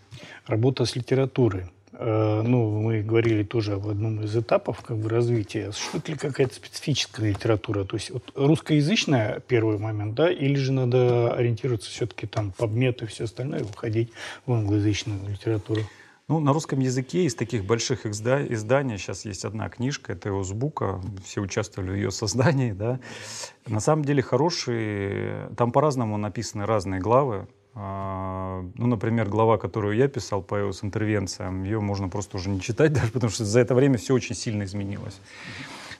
Работа 0.47 0.85
с 0.85 0.95
литературой. 0.95 1.67
Э, 1.95 2.43
ну, 2.45 2.81
мы 2.81 3.03
говорили 3.03 3.43
тоже 3.43 3.75
об 3.75 3.89
одном 3.89 4.23
из 4.23 4.37
этапов 4.37 4.81
как 4.83 4.97
бы, 4.99 5.09
развития. 5.09 5.73
Существует 5.73 6.09
ли 6.09 6.17
какая-то 6.17 6.55
специфическая 6.55 7.31
литература? 7.31 7.85
То 7.85 7.97
есть 7.97 8.11
вот, 8.11 8.33
русскоязычная 8.35 9.41
первый 9.41 9.79
момент, 9.79 10.15
да, 10.15 10.31
или 10.31 10.55
же 10.55 10.73
надо 10.73 11.33
ориентироваться 11.35 11.91
все-таки 11.91 12.27
там 12.27 12.53
по 12.53 12.67
и 12.67 13.07
все 13.07 13.25
остальное, 13.25 13.65
выходить 13.65 14.11
в 14.47 14.53
англоязычную 14.53 15.29
литературу? 15.29 15.83
Ну, 16.29 16.39
на 16.39 16.53
русском 16.53 16.79
языке 16.79 17.25
из 17.25 17.35
таких 17.35 17.65
больших 17.65 18.07
изданий 18.07 18.97
сейчас 18.97 19.25
есть 19.25 19.45
одна 19.45 19.69
книжка, 19.69 20.13
это 20.13 20.33
Узбука, 20.33 21.01
все 21.25 21.41
участвовали 21.41 21.91
в 21.91 21.95
ее 21.95 22.11
создании, 22.13 22.73
да. 22.73 23.01
На 23.67 23.81
самом 23.81 24.05
деле 24.05 24.23
хорошие, 24.23 25.51
там 25.57 25.73
по-разному 25.73 26.17
написаны 26.17 26.65
разные 26.65 27.01
главы. 27.01 27.49
А, 27.75 28.65
ну, 28.77 28.87
например, 28.87 29.29
глава, 29.29 29.59
которую 29.59 29.97
я 29.97 30.07
писал 30.07 30.43
по 30.43 30.73
с 30.73 30.85
интервенциям, 30.85 31.65
ее 31.65 31.81
можно 31.81 32.09
просто 32.09 32.37
уже 32.37 32.51
не 32.51 32.61
читать 32.61 32.93
даже, 32.95 33.11
потому 33.11 33.31
что 33.31 33.45
за 33.45 33.61
это 33.61 33.75
время 33.75 33.99
все 33.99 34.15
очень 34.15 34.37
сильно 34.37 34.63
изменилось. 34.63 35.21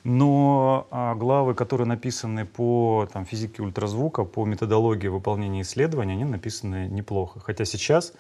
Но 0.05 0.87
а, 0.91 1.15
главы, 1.15 1.55
которые 1.55 1.87
написаны 1.87 2.47
по 2.47 3.09
там, 3.13 3.25
физике 3.25 3.63
ультразвука, 3.63 4.25
по 4.25 4.45
методологии 4.45 5.09
выполнения 5.09 5.63
исследований, 5.63 6.13
они 6.13 6.25
написаны 6.25 6.89
неплохо. 6.89 7.41
Хотя 7.41 7.65
сейчас 7.65 8.13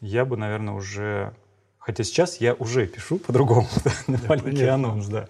я 0.00 0.24
бы, 0.24 0.36
наверное, 0.36 0.74
уже 0.74 1.32
Хотя 1.86 2.02
сейчас 2.02 2.40
я 2.40 2.54
уже 2.54 2.88
пишу 2.88 3.18
по-другому. 3.18 3.68
Маленький 4.28 4.66
анонс, 4.66 5.06
да. 5.06 5.28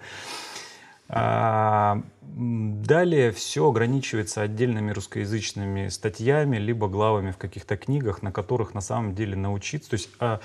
А, 1.10 2.00
далее 2.22 3.30
все 3.30 3.68
ограничивается 3.68 4.40
отдельными 4.40 4.90
русскоязычными 4.90 5.88
статьями, 5.88 6.56
либо 6.56 6.88
главами 6.88 7.30
в 7.30 7.36
каких-то 7.36 7.76
книгах, 7.76 8.22
на 8.22 8.32
которых 8.32 8.72
на 8.72 8.80
самом 8.80 9.14
деле 9.14 9.36
научиться. 9.36 9.90
То 9.90 9.94
есть 9.94 10.08
а, 10.18 10.40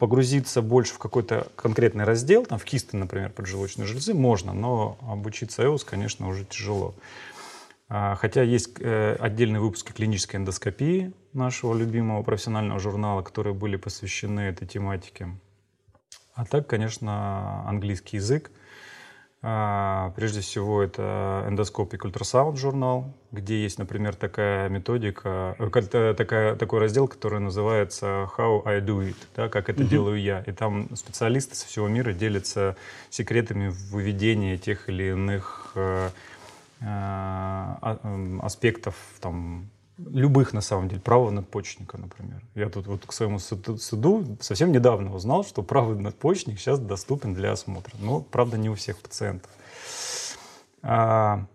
погрузиться 0.00 0.60
больше 0.60 0.94
в 0.94 0.98
какой-то 0.98 1.46
конкретный 1.54 2.02
раздел, 2.02 2.44
там 2.44 2.58
в 2.58 2.64
кисты, 2.64 2.96
например, 2.96 3.30
поджелудочной 3.30 3.86
железы, 3.86 4.14
можно, 4.14 4.52
но 4.52 4.98
обучиться 5.02 5.62
EOS, 5.62 5.84
конечно, 5.86 6.28
уже 6.28 6.46
тяжело. 6.46 6.96
А, 7.88 8.16
хотя 8.16 8.42
есть 8.42 8.76
э, 8.80 9.16
отдельные 9.18 9.60
выпуски 9.60 9.92
клинической 9.92 10.38
эндоскопии 10.38 11.12
нашего 11.32 11.74
любимого 11.74 12.22
профессионального 12.22 12.78
журнала, 12.78 13.22
которые 13.22 13.54
были 13.54 13.76
посвящены 13.76 14.40
этой 14.40 14.66
тематике. 14.66 15.28
А 16.34 16.44
так, 16.44 16.66
конечно, 16.66 17.66
английский 17.66 18.18
язык. 18.18 18.50
А, 19.40 20.12
прежде 20.16 20.40
всего, 20.40 20.82
это 20.82 21.44
эндоскопик 21.48 22.04
ультрасаунд 22.04 22.58
журнал, 22.58 23.14
где 23.30 23.62
есть, 23.62 23.78
например, 23.78 24.16
такая 24.16 24.68
методика, 24.68 25.54
э, 25.58 26.14
такая, 26.14 26.56
такой 26.56 26.80
раздел, 26.80 27.06
который 27.06 27.40
называется 27.40 28.28
How 28.36 28.62
I 28.66 28.80
Do 28.80 29.08
It, 29.08 29.16
да, 29.36 29.48
как 29.48 29.70
это 29.70 29.82
mm-hmm. 29.82 29.88
делаю 29.88 30.20
я. 30.20 30.40
И 30.40 30.52
там 30.52 30.94
специалисты 30.96 31.54
со 31.54 31.66
всего 31.66 31.88
мира 31.88 32.12
делятся 32.12 32.76
секретами 33.10 33.68
выведения 33.68 34.58
тех 34.58 34.88
или 34.88 35.10
иных 35.10 35.70
э, 35.76 36.10
аспектов 36.80 38.94
там, 39.20 39.70
любых, 39.98 40.52
на 40.52 40.60
самом 40.60 40.88
деле, 40.88 41.00
правого 41.00 41.30
надпочечника, 41.30 41.98
например. 41.98 42.42
Я 42.54 42.68
тут 42.68 42.86
вот 42.86 43.04
к 43.04 43.12
своему 43.12 43.38
суду 43.38 44.36
совсем 44.40 44.72
недавно 44.72 45.14
узнал, 45.14 45.44
что 45.44 45.62
правый 45.62 45.98
надпочечник 45.98 46.58
сейчас 46.58 46.78
доступен 46.78 47.34
для 47.34 47.52
осмотра. 47.52 47.94
Но, 47.98 48.20
правда, 48.20 48.56
не 48.56 48.70
у 48.70 48.74
всех 48.74 48.98
пациентов. 48.98 49.50
А, 50.82 51.46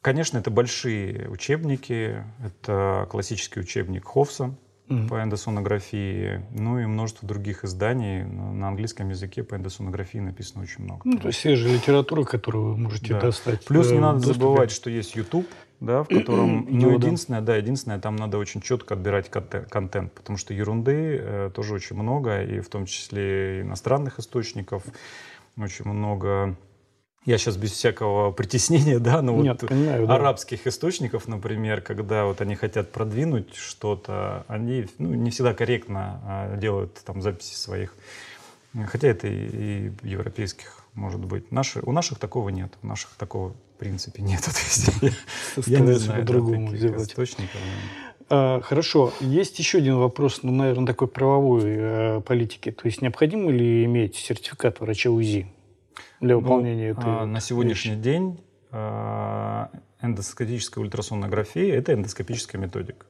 конечно, 0.00 0.38
это 0.38 0.50
большие 0.50 1.28
учебники. 1.28 2.24
Это 2.44 3.06
классический 3.10 3.60
учебник 3.60 4.04
Хофса, 4.04 4.54
mm-hmm. 4.88 5.08
по 5.08 5.22
эндосонографии, 5.22 6.44
ну 6.52 6.78
и 6.78 6.86
множество 6.86 7.26
других 7.26 7.64
изданий. 7.64 8.24
На 8.24 8.68
английском 8.68 9.08
языке 9.10 9.42
по 9.42 9.54
эндосонографии 9.54 10.18
написано 10.18 10.62
очень 10.62 10.84
много. 10.84 11.02
Ну, 11.04 11.18
то 11.18 11.28
есть 11.28 11.40
свежая 11.40 11.74
литература, 11.74 12.24
которую 12.24 12.72
вы 12.72 12.76
можете 12.76 13.14
да. 13.14 13.20
достать. 13.20 13.64
Плюс 13.64 13.90
не 13.90 13.98
надо 13.98 14.18
доступе. 14.20 14.34
забывать, 14.34 14.70
что 14.70 14.90
есть 14.90 15.14
YouTube, 15.14 15.46
да, 15.80 16.02
в 16.02 16.08
котором 16.08 16.66
ну, 16.68 16.90
единственное, 16.90 17.40
да. 17.40 17.52
да, 17.52 17.56
единственное, 17.56 18.00
там 18.00 18.16
надо 18.16 18.38
очень 18.38 18.60
четко 18.60 18.94
отбирать 18.94 19.30
контент, 19.30 20.12
потому 20.12 20.36
что 20.36 20.54
ерунды 20.54 21.18
э, 21.20 21.50
тоже 21.54 21.74
очень 21.74 21.96
много, 21.96 22.42
и 22.42 22.60
в 22.60 22.68
том 22.68 22.86
числе 22.86 23.62
иностранных 23.62 24.18
источников 24.18 24.84
очень 25.56 25.84
много 25.86 26.56
я 27.24 27.38
сейчас 27.38 27.56
без 27.56 27.72
всякого 27.72 28.30
притеснения, 28.30 28.98
да, 29.00 29.22
но 29.22 29.36
Нет, 29.40 29.62
вот 29.62 29.70
понимаю, 29.70 30.06
да. 30.06 30.14
арабских 30.14 30.66
источников, 30.66 31.28
например, 31.28 31.80
когда 31.80 32.24
вот 32.24 32.40
они 32.40 32.54
хотят 32.54 32.92
продвинуть 32.92 33.54
что-то, 33.54 34.44
они 34.48 34.86
ну, 34.98 35.14
не 35.14 35.30
всегда 35.30 35.54
корректно 35.54 36.20
а, 36.24 36.56
делают 36.56 36.94
там 37.04 37.22
записи 37.22 37.54
своих. 37.54 37.94
Хотя 38.86 39.08
это 39.08 39.26
и, 39.26 39.88
и 39.88 39.92
европейских 40.02 40.84
может 40.98 41.24
быть. 41.24 41.50
Наши, 41.50 41.80
у 41.82 41.92
наших 41.92 42.18
такого 42.18 42.50
нет, 42.50 42.72
у 42.82 42.86
наших 42.86 43.10
такого 43.16 43.50
в 43.50 43.78
принципе 43.78 44.22
нет. 44.22 44.46
я 45.66 45.80
не 45.80 45.92
знаю 45.94 46.20
по-другому. 46.22 46.74
Источников. 46.74 47.60
А, 48.28 48.60
хорошо. 48.60 49.12
Есть 49.20 49.58
еще 49.58 49.78
один 49.78 49.96
вопрос, 49.96 50.40
ну, 50.42 50.52
наверное, 50.52 50.86
такой 50.86 51.08
правовой 51.08 51.62
э, 51.64 52.20
политики. 52.20 52.70
То 52.70 52.86
есть 52.86 53.00
необходимо 53.00 53.50
ли 53.50 53.84
иметь 53.84 54.16
сертификат 54.16 54.80
врача 54.80 55.10
УЗИ? 55.10 55.46
Для 56.20 56.34
ну, 56.34 56.40
выполнения 56.40 56.94
ну, 56.94 57.00
этой 57.00 57.22
а, 57.22 57.26
На 57.26 57.40
сегодняшний 57.40 57.92
вещи. 57.92 58.02
день 58.02 58.40
а, 58.70 59.70
эндоскопическая 60.00 60.82
ультрасонография– 60.82 61.74
это 61.76 61.92
эндоскопическая 61.94 62.60
методика. 62.60 63.06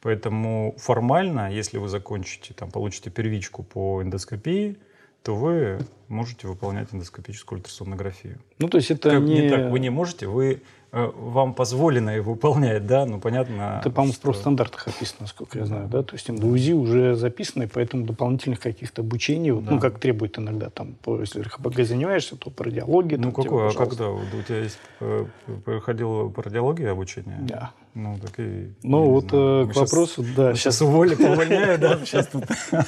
Поэтому 0.00 0.76
формально, 0.78 1.52
если 1.52 1.78
вы 1.78 1.88
закончите, 1.88 2.54
там, 2.54 2.70
получите 2.70 3.10
первичку 3.10 3.62
по 3.64 4.02
эндоскопии, 4.02 4.78
то 5.22 5.34
вы 5.34 5.80
можете 6.06 6.46
выполнять 6.46 6.94
эндоскопическую 6.94 7.58
ультрасонографию. 7.58 8.40
Ну, 8.58 8.68
то 8.68 8.78
есть 8.78 8.90
это 8.90 9.10
как, 9.10 9.20
не... 9.20 9.40
не 9.40 9.48
так, 9.48 9.70
вы 9.70 9.80
не 9.80 9.90
можете, 9.90 10.28
вы 10.28 10.62
вам 10.92 11.54
позволено 11.54 12.10
его 12.10 12.32
выполнять, 12.32 12.86
да, 12.86 13.04
ну 13.04 13.20
понятно. 13.20 13.78
Это, 13.80 13.90
по-моему, 13.90 14.14
что... 14.14 14.20
в 14.20 14.24
профстандартах 14.24 14.88
описано, 14.88 15.20
насколько 15.20 15.58
я 15.58 15.66
знаю, 15.66 15.88
да, 15.88 16.02
то 16.02 16.14
есть 16.14 16.30
УЗИ 16.30 16.72
уже 16.72 17.14
записано, 17.14 17.64
и 17.64 17.66
поэтому 17.66 18.06
дополнительных 18.06 18.60
каких-то 18.60 19.02
обучений, 19.02 19.52
да. 19.52 19.72
ну, 19.72 19.80
как 19.80 19.98
требует 19.98 20.38
иногда, 20.38 20.70
там, 20.70 20.94
если 21.20 21.42
РХПГ 21.42 21.80
занимаешься, 21.84 22.36
то 22.36 22.50
по 22.50 22.64
радиологии. 22.64 23.16
Ну, 23.16 23.32
какое, 23.32 23.68
а 23.68 23.72
когда? 23.74 24.10
У 24.10 24.22
тебя 24.46 24.60
есть, 24.60 24.78
э, 25.00 25.26
проходил 25.64 26.30
по 26.30 26.42
радиологии 26.42 26.86
обучение? 26.86 27.36
Да. 27.40 27.72
Ну, 27.98 28.16
так 28.16 28.38
и... 28.38 28.72
Ну, 28.84 29.10
вот 29.10 29.24
э, 29.32 29.66
к 29.72 29.74
вопросу, 29.74 30.24
да. 30.36 30.54
Сейчас 30.54 30.80
уволи, 30.80 31.16
повольняю, 31.16 31.80
да, 31.80 31.98
сейчас 32.04 32.28
тут 32.28 32.44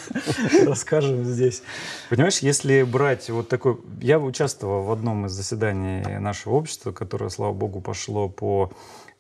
расскажем 0.64 1.24
здесь. 1.24 1.64
Понимаешь, 2.10 2.38
если 2.38 2.84
брать 2.84 3.28
вот 3.28 3.48
такой... 3.48 3.80
Я 4.00 4.20
участвовал 4.20 4.84
в 4.84 4.92
одном 4.92 5.26
из 5.26 5.32
заседаний 5.32 6.20
нашего 6.20 6.54
общества, 6.54 6.92
которое, 6.92 7.28
слава 7.28 7.52
богу, 7.52 7.80
пошло 7.80 8.28
по 8.28 8.70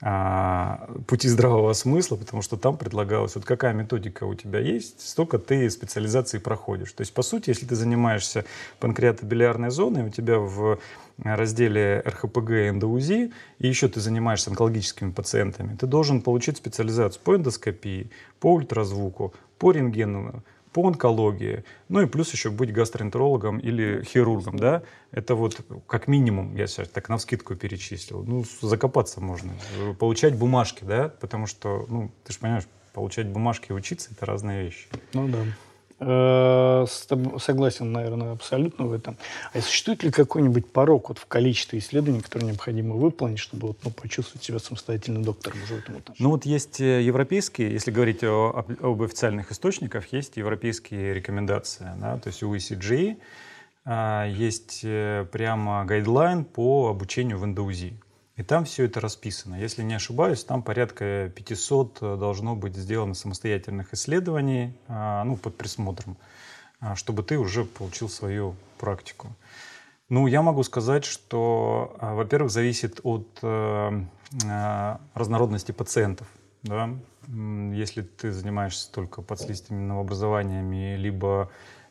пути 0.00 1.28
здравого 1.28 1.74
смысла, 1.74 2.16
потому 2.16 2.40
что 2.40 2.56
там 2.56 2.78
предлагалось, 2.78 3.34
вот 3.34 3.44
какая 3.44 3.74
методика 3.74 4.24
у 4.24 4.34
тебя 4.34 4.58
есть, 4.58 5.06
столько 5.06 5.38
ты 5.38 5.68
специализации 5.68 6.38
проходишь. 6.38 6.92
То 6.92 7.02
есть, 7.02 7.12
по 7.12 7.20
сути, 7.20 7.50
если 7.50 7.66
ты 7.66 7.74
занимаешься 7.74 8.46
панкреатобилиарной 8.78 9.70
зоной, 9.70 10.04
у 10.04 10.08
тебя 10.08 10.38
в 10.38 10.78
разделе 11.22 12.02
РХПГ 12.06 12.50
и 12.50 12.68
эндоузи, 12.70 13.32
и 13.58 13.68
еще 13.68 13.88
ты 13.88 14.00
занимаешься 14.00 14.48
онкологическими 14.48 15.10
пациентами, 15.10 15.76
ты 15.76 15.86
должен 15.86 16.22
получить 16.22 16.56
специализацию 16.56 17.22
по 17.22 17.36
эндоскопии, 17.36 18.10
по 18.40 18.54
ультразвуку, 18.54 19.34
по 19.58 19.72
рентгену, 19.72 20.42
по 20.72 20.86
онкологии, 20.86 21.64
ну 21.88 22.00
и 22.02 22.06
плюс 22.06 22.32
еще 22.32 22.50
быть 22.50 22.72
гастроэнтерологом 22.72 23.58
или 23.58 24.02
хирургом, 24.04 24.58
да, 24.58 24.82
это 25.10 25.34
вот 25.34 25.60
как 25.86 26.06
минимум, 26.06 26.56
я 26.56 26.66
сейчас 26.66 26.88
так 26.88 27.08
на 27.08 27.16
вскидку 27.18 27.56
перечислил, 27.56 28.24
ну, 28.24 28.44
закопаться 28.62 29.20
можно, 29.20 29.52
получать 29.98 30.36
бумажки, 30.36 30.84
да, 30.84 31.08
потому 31.20 31.46
что, 31.46 31.86
ну, 31.88 32.10
ты 32.24 32.32
же 32.32 32.38
понимаешь, 32.38 32.64
получать 32.92 33.28
бумажки 33.28 33.70
и 33.70 33.72
учиться— 33.72 34.10
это 34.12 34.26
разные 34.26 34.64
вещи. 34.64 34.86
Ну 35.12 35.28
да. 35.28 35.38
Э, 36.00 36.86
согласен, 37.38 37.92
наверное, 37.92 38.32
абсолютно 38.32 38.86
в 38.86 38.92
этом. 38.92 39.18
А 39.52 39.60
существует 39.60 40.02
ли 40.02 40.10
какой-нибудь 40.10 40.72
порог 40.72 41.10
вот 41.10 41.18
в 41.18 41.26
количестве 41.26 41.78
исследований, 41.78 42.22
которые 42.22 42.48
необходимо 42.48 42.94
выполнить, 42.94 43.38
чтобы 43.38 43.68
вот, 43.68 43.78
ну, 43.84 43.90
почувствовать 43.90 44.42
себя 44.42 44.58
самостоятельным 44.58 45.22
доктором 45.22 45.62
уже 45.62 45.74
в 45.74 45.78
этом 45.78 45.96
отношении? 45.96 46.22
Ну 46.22 46.30
вот 46.30 46.46
есть 46.46 46.80
э, 46.80 47.02
европейские, 47.02 47.72
если 47.72 47.90
говорить 47.90 48.24
о, 48.24 48.64
об 48.80 49.02
официальных 49.02 49.52
источниках, 49.52 50.10
есть 50.12 50.38
европейские 50.38 51.12
рекомендации, 51.12 51.90
да, 52.00 52.16
то 52.16 52.28
есть 52.28 52.42
у 52.42 52.54
ECG 52.54 53.18
а, 53.84 54.26
есть 54.26 54.80
э, 54.84 55.26
прямо 55.30 55.84
гайдлайн 55.84 56.44
по 56.44 56.88
обучению 56.88 57.38
в 57.38 57.44
эндоузи. 57.44 57.92
И 58.40 58.42
там 58.42 58.64
все 58.64 58.84
это 58.84 59.00
расписано. 59.00 59.56
Если 59.56 59.82
не 59.82 59.92
ошибаюсь, 59.92 60.44
там 60.44 60.62
порядка 60.62 61.30
500 61.36 61.98
э, 62.00 62.16
должно 62.16 62.56
быть 62.56 62.74
сделано 62.74 63.12
самостоятельных 63.12 63.92
исследований, 63.92 64.72
а, 64.88 65.24
ну, 65.24 65.36
под 65.36 65.58
присмотром, 65.58 66.16
а, 66.80 66.96
чтобы 66.96 67.22
ты 67.22 67.36
уже 67.36 67.66
получил 67.66 68.08
свою 68.08 68.56
практику. 68.78 69.28
Ну, 70.08 70.26
я 70.26 70.40
могу 70.40 70.62
сказать, 70.62 71.04
что, 71.04 71.94
а, 72.00 72.14
во-первых, 72.14 72.50
зависит 72.50 73.00
от 73.02 73.28
э, 73.42 74.04
разнородности 75.12 75.72
пациентов. 75.72 76.26
Да? 76.62 76.88
Если 77.28 78.00
ты 78.00 78.32
занимаешься 78.32 78.90
только 78.90 79.20
подслистыми 79.20 79.82
новообразованиями, 79.82 80.96
либо 80.96 81.50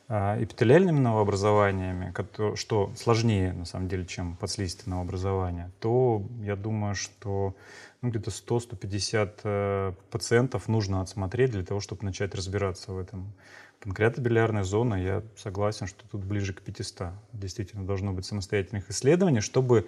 эпителиальными 0.09 0.99
новообразованиями, 0.99 2.13
что 2.55 2.91
сложнее, 2.97 3.53
на 3.53 3.65
самом 3.65 3.87
деле, 3.87 4.05
чем 4.05 4.35
подслизистые 4.37 4.89
новообразования, 4.89 5.71
то 5.79 6.23
я 6.41 6.55
думаю, 6.55 6.95
что 6.95 7.55
ну, 8.01 8.09
где-то 8.09 8.31
100-150 8.31 9.33
э, 9.43 9.93
пациентов 10.09 10.67
нужно 10.67 11.01
отсмотреть 11.01 11.51
для 11.51 11.63
того, 11.63 11.79
чтобы 11.79 12.05
начать 12.05 12.33
разбираться 12.33 12.91
в 12.91 12.97
этом 12.97 13.33
Панкреатобилиарная 13.81 14.63
зона, 14.63 14.95
я 14.95 15.23
согласен, 15.37 15.87
что 15.87 16.03
тут 16.09 16.21
ближе 16.21 16.53
к 16.53 16.61
500. 16.61 17.09
Действительно, 17.31 17.85
должно 17.85 18.11
быть 18.11 18.25
самостоятельных 18.25 18.89
исследований, 18.89 19.39
чтобы 19.39 19.87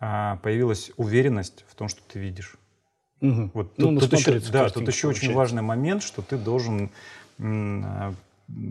а, 0.00 0.36
появилась 0.42 0.90
уверенность 0.96 1.64
в 1.68 1.74
том, 1.76 1.88
что 1.88 2.00
ты 2.08 2.18
видишь. 2.18 2.56
Угу. 3.20 3.50
Вот 3.54 3.78
Ну, 3.78 3.98
тут, 3.98 4.10
тут 4.10 4.18
еще, 4.18 4.40
да, 4.50 4.68
тут 4.70 4.88
еще 4.88 5.08
очень 5.08 5.20
получается. 5.20 5.36
важный 5.36 5.62
момент, 5.62 6.02
что 6.02 6.22
ты 6.22 6.36
должен 6.36 6.90
а, 7.38 8.12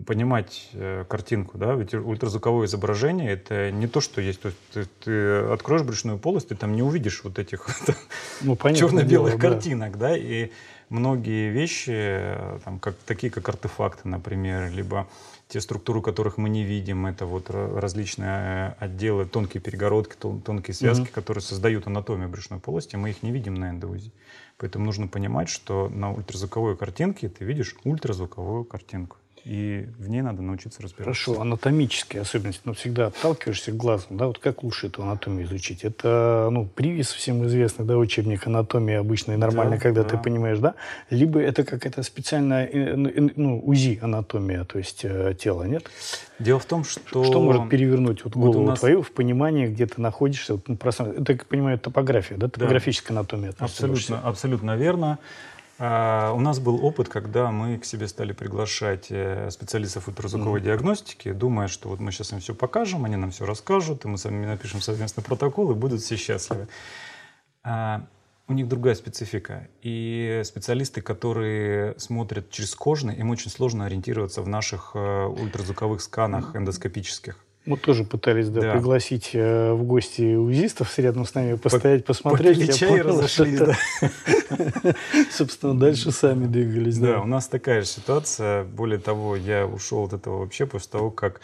понимать 0.06 0.70
э, 0.72 1.04
картинку, 1.08 1.56
да, 1.56 1.74
ведь 1.74 1.94
ультразвуковое 1.94 2.66
изображение 2.66 3.30
это 3.32 3.70
не 3.70 3.86
то, 3.86 4.00
что 4.00 4.20
есть, 4.20 4.40
то 4.42 4.48
есть 4.48 4.58
ты, 4.72 4.84
ты 5.04 5.34
откроешь 5.52 5.82
брюшную 5.82 6.18
полость, 6.18 6.48
ты 6.48 6.56
там 6.56 6.74
не 6.74 6.82
увидишь 6.82 7.22
вот 7.24 7.38
этих 7.38 7.66
Ну, 8.40 8.56
черно-белых 8.56 9.08
дело, 9.08 9.30
да. 9.30 9.38
картинок, 9.38 9.96
да, 9.98 10.16
и 10.16 10.50
многие 10.88 11.50
вещи, 11.50 11.92
э, 11.94 12.58
там, 12.64 12.80
как, 12.80 12.96
такие 13.06 13.30
как 13.30 13.48
артефакты, 13.48 14.08
например, 14.08 14.70
либо 14.72 15.06
те 15.46 15.60
структуры, 15.60 16.02
которых 16.02 16.38
мы 16.38 16.48
не 16.48 16.64
видим, 16.64 17.06
это 17.06 17.24
вот 17.24 17.48
ра- 17.48 17.78
различные 17.78 18.74
э, 18.80 18.84
отделы, 18.84 19.26
тонкие 19.26 19.60
перегородки, 19.62 20.16
тон- 20.18 20.40
тонкие 20.42 20.74
связки, 20.74 21.02
Мгм. 21.02 21.10
которые 21.12 21.40
создают 21.42 21.86
анатомию 21.86 22.28
брюшной 22.28 22.58
полости, 22.58 22.96
мы 22.96 23.10
их 23.10 23.22
не 23.22 23.30
видим 23.30 23.54
на 23.54 23.70
эндоузи. 23.70 24.12
Поэтому 24.56 24.84
нужно 24.86 25.06
понимать, 25.06 25.48
что 25.48 25.88
на 25.88 26.12
ультразвуковой 26.12 26.76
картинке 26.76 27.28
ты 27.28 27.44
видишь 27.44 27.76
ультразвуковую 27.84 28.64
картинку. 28.64 29.16
И 29.44 29.88
в 29.98 30.08
ней 30.08 30.22
надо 30.22 30.42
научиться 30.42 30.82
разбираться. 30.82 31.24
Хорошо, 31.24 31.40
анатомические 31.40 32.22
особенности, 32.22 32.62
но 32.64 32.72
всегда 32.74 33.06
отталкиваешься 33.06 33.72
глазом, 33.72 34.16
да, 34.16 34.26
вот 34.26 34.38
как 34.38 34.62
лучше 34.62 34.88
эту 34.88 35.02
анатомию 35.02 35.46
изучить? 35.46 35.84
Это, 35.84 36.48
ну, 36.50 36.66
привис 36.66 37.08
всем 37.12 37.44
известный, 37.46 37.84
да, 37.84 37.96
учебник 37.96 38.46
анатомии 38.46 38.94
обычно 38.94 39.32
и 39.32 39.36
нормально, 39.36 39.76
Да, 39.76 39.82
когда 39.82 40.02
да. 40.02 40.10
ты 40.10 40.18
понимаешь, 40.18 40.58
да? 40.58 40.74
Либо 41.10 41.40
это 41.40 41.64
какая-то 41.64 42.02
специальная, 42.02 42.66
э, 42.66 42.94
ну, 42.96 43.30
ну, 43.36 43.60
УЗИ 43.64 43.98
анатомия, 44.02 44.64
то 44.64 44.78
есть 44.78 45.00
э, 45.04 45.34
тела, 45.38 45.64
нет? 45.64 45.84
Дело 46.38 46.58
в 46.58 46.64
том, 46.66 46.84
что... 46.84 47.24
Что 47.24 47.40
может 47.40 47.68
перевернуть 47.68 48.24
вот 48.24 48.36
вот 48.36 48.44
голову 48.44 48.64
у 48.64 48.66
нас- 48.68 48.78
твою 48.80 49.02
в 49.02 49.12
понимании, 49.12 49.66
где 49.66 49.86
ты 49.86 50.00
находишься, 50.00 50.54
вот, 50.54 50.68
ну, 50.68 50.76
пространстве? 50.76 51.22
Это, 51.22 51.34
как 51.34 51.46
понимаю, 51.46 51.78
топография, 51.78 52.36
да, 52.36 52.48
топографическая 52.48 53.16
анатомия. 53.16 53.50
относится 53.50 53.86
больше 53.86 54.02
Абсолютно, 54.12 54.28
абсолютно 54.28 54.76
верно. 54.76 55.18
А, 55.80 56.32
у 56.32 56.40
нас 56.40 56.58
был 56.58 56.84
опыт, 56.84 57.08
когда 57.08 57.52
мы 57.52 57.78
к 57.78 57.84
себе 57.84 58.08
стали 58.08 58.32
приглашать 58.32 59.06
э, 59.10 59.48
специалистов 59.50 60.08
ультразвуковой 60.08 60.60
диагностики, 60.60 61.32
думая, 61.32 61.68
что 61.68 61.88
вот 61.88 62.00
мы 62.00 62.10
сейчас 62.10 62.32
им 62.32 62.40
все 62.40 62.54
покажем, 62.54 63.04
они 63.04 63.14
нам 63.14 63.30
все 63.30 63.46
расскажут, 63.46 64.04
и 64.04 64.08
мы 64.08 64.18
с 64.18 64.24
вами 64.24 64.44
напишем 64.44 64.80
совместный 64.80 65.22
протокол, 65.22 65.70
и 65.70 65.74
будут 65.74 66.00
все 66.00 66.16
счастливы. 66.16 66.66
А, 67.62 68.06
у 68.48 68.54
них 68.54 68.66
другая 68.66 68.96
специфика. 68.96 69.68
И 69.82 70.40
специалисты, 70.44 71.00
которые 71.00 71.94
смотрят 71.98 72.50
через 72.50 72.74
кожный, 72.74 73.14
им 73.14 73.30
очень 73.30 73.50
сложно 73.50 73.84
ориентироваться 73.84 74.42
в 74.42 74.48
наших 74.48 74.92
э, 74.94 75.26
ультразвуковых 75.26 76.00
сканах 76.00 76.56
эндоскопических. 76.56 77.36
Мы 77.68 77.76
тоже 77.76 78.04
пытались 78.04 78.48
да, 78.48 78.62
Да. 78.62 78.72
пригласить 78.72 79.32
э, 79.34 79.74
в 79.74 79.82
гости 79.82 80.36
узистов 80.36 80.98
рядом 80.98 81.26
с 81.26 81.34
нами, 81.34 81.54
постоять, 81.56 82.02
посмотреть. 82.06 82.56
Попили 82.56 82.72
чай 82.72 82.88
понял, 82.88 83.08
разошлись, 83.08 83.58
да. 83.58 83.74
Собственно, 85.30 85.78
дальше 85.78 86.10
сами 86.10 86.46
двигались. 86.46 86.96
Да, 86.96 87.20
у 87.20 87.26
нас 87.26 87.46
такая 87.46 87.82
же 87.82 87.86
ситуация. 87.86 88.64
Более 88.64 88.98
того, 88.98 89.36
я 89.36 89.66
ушел 89.66 90.04
от 90.04 90.14
этого 90.14 90.38
вообще 90.38 90.64
после 90.64 90.90
того, 90.90 91.10
как 91.10 91.42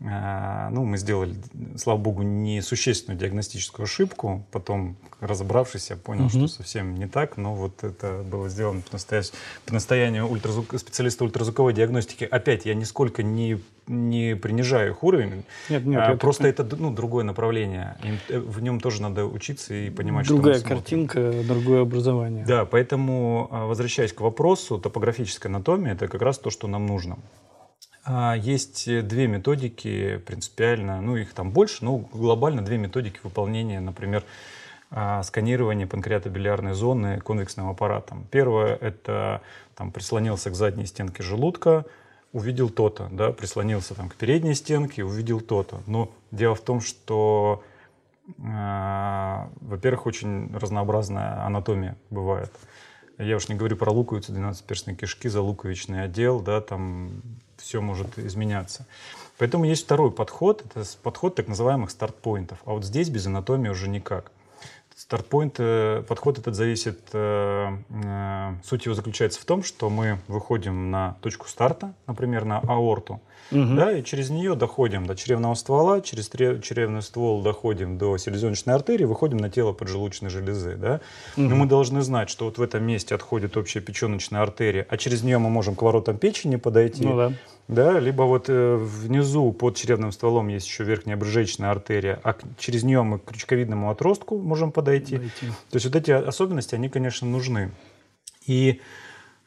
ну, 0.00 0.84
мы 0.84 0.96
сделали, 0.96 1.34
слава 1.76 1.98
богу, 1.98 2.22
несущественную 2.22 3.18
диагностическую 3.18 3.82
ошибку. 3.84 4.46
Потом, 4.52 4.96
разобравшись, 5.20 5.90
я 5.90 5.96
понял, 5.96 6.22
Мгм. 6.26 6.30
что 6.30 6.46
совсем 6.46 6.94
не 6.94 7.08
так. 7.08 7.36
Но 7.36 7.54
вот 7.54 7.82
это 7.82 8.22
было 8.30 8.48
сделано 8.48 8.82
по, 8.82 8.92
настоящ- 8.96 9.32
по 9.66 9.74
настоянию 9.74 10.28
ультразвук... 10.28 10.78
специалиста 10.78 11.24
ультразвуковой 11.24 11.72
диагностики. 11.74 12.22
Опять, 12.22 12.64
я 12.64 12.74
нисколько 12.74 13.24
не, 13.24 13.60
не 13.88 14.36
принижаю 14.36 14.92
их 14.92 15.02
уровень. 15.02 15.42
Нет, 15.68 15.84
нет, 15.84 16.00
А, 16.00 16.10
это 16.10 16.18
просто 16.18 16.46
это 16.46 16.64
ну, 16.76 16.92
другое 16.92 17.24
направление. 17.24 17.96
Им, 18.04 18.18
э, 18.28 18.38
в 18.38 18.62
нем 18.62 18.78
тоже 18.78 19.02
надо 19.02 19.24
учиться 19.26 19.74
и 19.74 19.90
понимать, 19.90 20.28
другая 20.28 20.54
что 20.54 20.68
смотрим. 20.68 20.78
картинка, 21.08 21.32
другое 21.44 21.82
образование. 21.82 22.44
Да, 22.46 22.64
поэтому, 22.66 23.48
а, 23.50 23.66
возвращаясь 23.66 24.12
к 24.12 24.20
вопросу, 24.20 24.78
топографическая 24.78 25.50
анатомия– 25.50 25.92
это 25.94 26.06
как 26.06 26.22
раз 26.22 26.38
то, 26.38 26.50
что 26.50 26.68
нам 26.68 26.86
нужно. 26.86 27.18
А, 28.10 28.34
Есть 28.34 28.88
э, 28.88 29.02
две 29.02 29.26
методики 29.26 30.16
принципиально, 30.26 31.02
ну 31.02 31.16
их 31.16 31.34
там 31.34 31.50
больше, 31.50 31.84
но 31.84 31.98
глобально 31.98 32.64
две 32.64 32.78
методики 32.78 33.20
выполнения, 33.22 33.80
например, 33.80 34.24
а, 34.90 35.22
сканирования 35.22 35.86
панкреатобилиарной 35.86 36.72
зоны 36.72 37.20
конвексным 37.20 37.68
аппаратом. 37.68 38.26
Первое– 38.30 38.76
это 38.80 39.42
там, 39.74 39.92
прислонился 39.92 40.50
к 40.50 40.54
задней 40.54 40.86
стенке 40.86 41.22
желудка, 41.22 41.84
увидел 42.32 42.70
то-то, 42.70 43.10
да, 43.12 43.30
прислонился 43.32 43.94
там, 43.94 44.08
к 44.08 44.14
передней 44.14 44.54
стенке, 44.54 45.04
увидел 45.04 45.42
то-то. 45.42 45.82
Но 45.86 46.10
дело 46.30 46.54
в 46.54 46.62
том, 46.62 46.80
что 46.80 47.62
а, 48.42 49.50
во-первых, 49.60 50.06
очень 50.06 50.56
разнообразная 50.56 51.44
анатомия 51.44 51.98
бывает. 52.08 52.50
Я 53.18 53.36
уж 53.36 53.50
не 53.50 53.54
говорю 53.54 53.76
про 53.76 53.90
луковицу, 53.90 54.32
12-перстной 54.32 54.94
кишки, 54.94 55.28
залуковичный 55.28 56.04
отдел, 56.04 56.40
да, 56.40 56.62
там 56.62 57.20
все 57.60 57.80
может 57.80 58.18
изменяться. 58.18 58.86
Поэтому 59.38 59.64
есть 59.64 59.84
второй 59.84 60.10
подход, 60.10 60.64
это 60.64 60.84
подход 61.02 61.36
так 61.36 61.48
называемых 61.48 61.90
старт-поинтов. 61.90 62.58
А 62.64 62.72
вот 62.72 62.84
здесь 62.84 63.08
без 63.08 63.26
анатомии 63.26 63.68
уже 63.68 63.88
никак. 63.88 64.32
Старт-поинт, 64.98 65.54
э, 65.58 66.02
подход 66.08 66.40
этот 66.40 66.56
зависит, 66.56 66.98
э, 67.12 67.68
э, 67.88 68.54
суть 68.64 68.84
его 68.84 68.96
заключается 68.96 69.40
в 69.40 69.44
том, 69.44 69.62
что 69.62 69.90
мы 69.90 70.18
выходим 70.26 70.90
на 70.90 71.16
точку 71.20 71.46
старта, 71.46 71.94
например, 72.08 72.44
на 72.44 72.58
аорту, 72.58 73.20
Мгм. 73.52 73.76
да, 73.76 73.92
и 73.92 74.02
через 74.02 74.28
нее 74.28 74.56
доходим 74.56 75.06
до 75.06 75.14
чревного 75.14 75.54
ствола, 75.54 76.00
через 76.00 76.28
чревный 76.28 77.02
ствол 77.02 77.42
доходим 77.42 77.96
до 77.96 78.18
селезеночной 78.18 78.74
артерии, 78.74 79.04
выходим 79.04 79.36
на 79.36 79.50
тело 79.50 79.72
поджелудочной 79.72 80.30
железы. 80.30 80.74
Да? 80.74 81.00
Но 81.36 81.54
мы 81.54 81.66
должны 81.66 82.02
знать, 82.02 82.28
что 82.28 82.46
вот 82.46 82.58
в 82.58 82.62
этом 82.62 82.82
месте 82.82 83.14
отходит 83.14 83.56
общая 83.56 83.80
печеночная 83.80 84.42
артерия, 84.42 84.84
а 84.90 84.96
через 84.96 85.22
нее 85.22 85.38
мы 85.38 85.48
можем 85.48 85.76
к 85.76 85.82
воротам 85.82 86.18
печени 86.18 86.56
подойти. 86.56 87.04
Ну 87.04 87.16
да. 87.16 87.32
Да, 87.68 88.00
либо 88.00 88.22
вот 88.22 88.48
э, 88.48 88.76
внизу 88.76 89.52
под 89.52 89.76
чревным 89.76 90.10
стволом 90.10 90.48
есть 90.48 90.66
еще 90.66 90.84
верхняя 90.84 91.18
брыжечная 91.18 91.70
артерия, 91.70 92.18
а 92.24 92.34
через 92.58 92.82
нее 92.82 93.02
мы 93.02 93.18
к 93.18 93.24
крючковидному 93.26 93.90
отростку 93.90 94.38
можем 94.38 94.72
подойти. 94.72 95.18
Дойти. 95.18 95.46
То 95.70 95.76
есть 95.76 95.84
вот 95.84 95.94
эти 95.94 96.10
особенности, 96.10 96.74
они, 96.74 96.88
конечно, 96.88 97.28
нужны. 97.28 97.70
И 98.46 98.80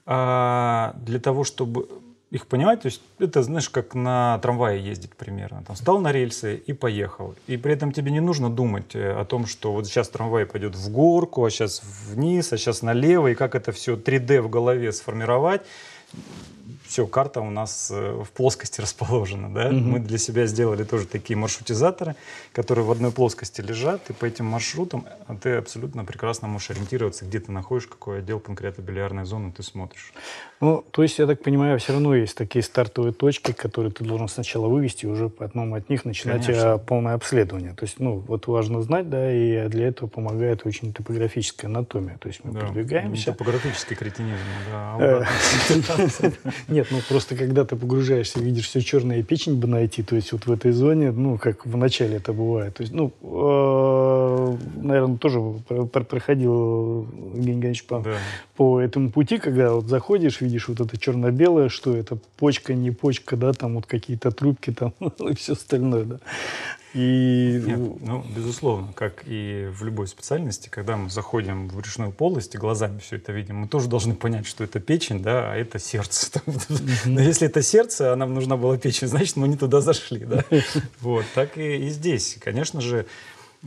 а, 0.05 0.93
для 0.97 1.19
того, 1.19 1.43
чтобы 1.43 1.87
их 2.29 2.47
понимать, 2.47 2.81
то 2.81 2.85
есть 2.85 3.01
это, 3.19 3.43
знаешь, 3.43 3.69
как 3.69 3.95
на 3.95 4.39
трамвае 4.39 4.81
ездить 4.81 5.15
примерно. 5.15 5.63
Там 5.65 5.75
встал 5.75 5.99
на 5.99 6.11
рельсы 6.11 6.55
и 6.55 6.73
поехал. 6.73 7.35
И 7.47 7.57
при 7.57 7.73
этом 7.73 7.91
тебе 7.91 8.11
не 8.11 8.21
нужно 8.21 8.49
думать 8.49 8.95
э, 8.95 9.19
о 9.19 9.25
том, 9.25 9.47
что 9.47 9.73
вот 9.73 9.87
сейчас 9.87 10.09
трамвай 10.09 10.45
пойдет 10.45 10.75
в 10.75 10.91
горку, 10.91 11.43
а 11.43 11.49
сейчас 11.49 11.81
вниз, 12.07 12.53
а 12.53 12.57
сейчас 12.57 12.83
налево, 12.83 13.27
и 13.27 13.35
как 13.35 13.55
это 13.55 13.71
все 13.71 13.95
3D 13.95 14.41
в 14.41 14.49
голове 14.49 14.91
сформировать. 14.93 15.63
Все, 16.91 17.07
карта 17.07 17.39
у 17.39 17.49
нас 17.49 17.89
э, 17.89 18.21
в 18.21 18.29
плоскости 18.31 18.81
расположена. 18.81 19.47
Да? 19.47 19.69
Мгм. 19.69 19.91
Мы 19.91 19.99
для 19.99 20.17
себя 20.17 20.45
сделали 20.45 20.83
тоже 20.83 21.07
такие 21.07 21.37
маршрутизаторы, 21.37 22.15
которые 22.51 22.83
в 22.83 22.91
одной 22.91 23.13
плоскости 23.13 23.61
лежат, 23.61 24.09
и 24.09 24.13
по 24.13 24.25
этим 24.25 24.47
маршрутам 24.47 25.05
а 25.25 25.35
ты 25.35 25.55
абсолютно 25.55 26.03
прекрасно 26.03 26.49
можешь 26.49 26.71
ориентироваться, 26.71 27.23
где 27.23 27.39
ты 27.39 27.53
находишь, 27.53 27.87
какой 27.87 28.19
отдел 28.19 28.41
панкреатобилиарной 28.41 29.23
зоны 29.23 29.53
ты 29.55 29.63
смотришь. 29.63 30.11
Ну, 30.59 30.83
то 30.91 31.01
есть, 31.01 31.17
я 31.17 31.27
так 31.27 31.41
понимаю, 31.41 31.79
все 31.79 31.93
равно 31.93 32.13
есть 32.13 32.35
такие 32.35 32.61
стартовые 32.61 33.13
точки, 33.13 33.53
которые 33.53 33.93
ты 33.93 34.03
должен 34.03 34.27
сначала 34.27 34.67
вывести, 34.67 35.05
и 35.05 35.07
уже 35.07 35.29
по 35.29 35.45
одному 35.45 35.75
от 35.75 35.89
них 35.89 36.03
начинать 36.03 36.45
Конечно. 36.45 36.75
э, 36.75 36.77
полное 36.77 37.13
обследование. 37.13 37.73
То 37.73 37.85
есть, 37.85 37.99
ну, 37.99 38.17
вот 38.27 38.47
важно 38.47 38.81
знать, 38.81 39.09
да, 39.09 39.31
и 39.33 39.69
для 39.69 39.87
этого 39.87 40.09
помогает 40.09 40.65
очень 40.65 40.93
топографическая 40.93 41.69
анатомия. 41.69 42.17
То 42.17 42.27
есть 42.27 42.43
мы 42.43 42.51
Да. 42.51 42.59
продвигаемся. 42.59 43.31
Топографический 43.31 43.95
кретинизм, 43.95 44.43
да. 44.69 44.95
а 44.99 44.99
Э. 44.99 46.31
Нет, 46.81 46.87
ну 46.89 46.97
просто 47.07 47.35
когда 47.35 47.63
ты 47.63 47.75
погружаешься, 47.75 48.39
видишь 48.39 48.67
все 48.67 48.81
черное, 48.81 49.19
и 49.19 49.23
печень 49.23 49.55
бы 49.59 49.67
найти, 49.67 50.01
то 50.01 50.15
есть 50.15 50.31
вот 50.31 50.47
в 50.47 50.51
этой 50.51 50.71
зоне, 50.71 51.11
ну, 51.11 51.37
как 51.37 51.63
в 51.67 51.77
начале 51.77 52.15
это 52.17 52.33
бывает. 52.33 52.73
То 52.75 52.81
есть, 52.81 52.91
ну, 52.93 53.11
наверное, 54.81 55.17
тоже 55.17 55.39
про- 55.67 55.85
про- 55.85 56.03
проходил 56.03 57.03
Евгений 57.35 57.51
Геннадьевич 57.61 57.85
по, 57.85 57.99
Да. 57.99 58.15
по 58.55 58.79
этому 58.81 59.11
пути, 59.11 59.37
когда 59.37 59.73
вот 59.73 59.85
заходишь, 59.85 60.41
видишь 60.41 60.67
вот 60.69 60.79
это 60.81 60.97
черно-белое, 60.97 61.69
что 61.69 61.95
это 61.95 62.17
почка, 62.37 62.73
не 62.73 62.89
почка, 62.89 63.37
да, 63.37 63.53
там 63.53 63.75
вот 63.75 63.85
какие-то 63.85 64.31
трубки 64.31 64.71
там 64.71 64.93
и 65.29 65.35
все 65.35 65.53
остальное, 65.53 66.05
да. 66.05 66.19
И 66.93 67.63
Нет, 67.65 67.79
ну, 68.01 68.25
безусловно, 68.35 68.91
как 68.93 69.23
и 69.25 69.69
в 69.71 69.83
любой 69.83 70.07
специальности, 70.07 70.67
когда 70.67 70.97
мы 70.97 71.09
заходим 71.09 71.69
в 71.69 71.77
брюшную 71.77 72.11
полость 72.11 72.55
и 72.55 72.57
глазами 72.57 72.99
все 72.99 73.15
это 73.15 73.31
видим, 73.31 73.57
мы 73.57 73.67
тоже 73.67 73.87
должны 73.87 74.13
понять, 74.13 74.45
что 74.45 74.63
это 74.65 74.81
печень, 74.81 75.23
да, 75.23 75.51
а 75.51 75.55
это 75.55 75.79
сердце. 75.79 76.41
Но 77.05 77.21
если 77.21 77.47
это 77.47 77.61
сердце, 77.61 78.11
а 78.11 78.15
нам 78.17 78.33
нужна 78.33 78.57
была 78.57 78.77
печень, 78.77 79.07
значит, 79.07 79.37
мы 79.37 79.47
не 79.47 79.55
туда 79.55 79.79
зашли, 79.79 80.25
да. 80.25 80.43
Вот, 80.99 81.25
так 81.33 81.57
и, 81.57 81.87
и 81.87 81.89
здесь. 81.89 82.37
Конечно 82.41 82.81
же, 82.81 83.05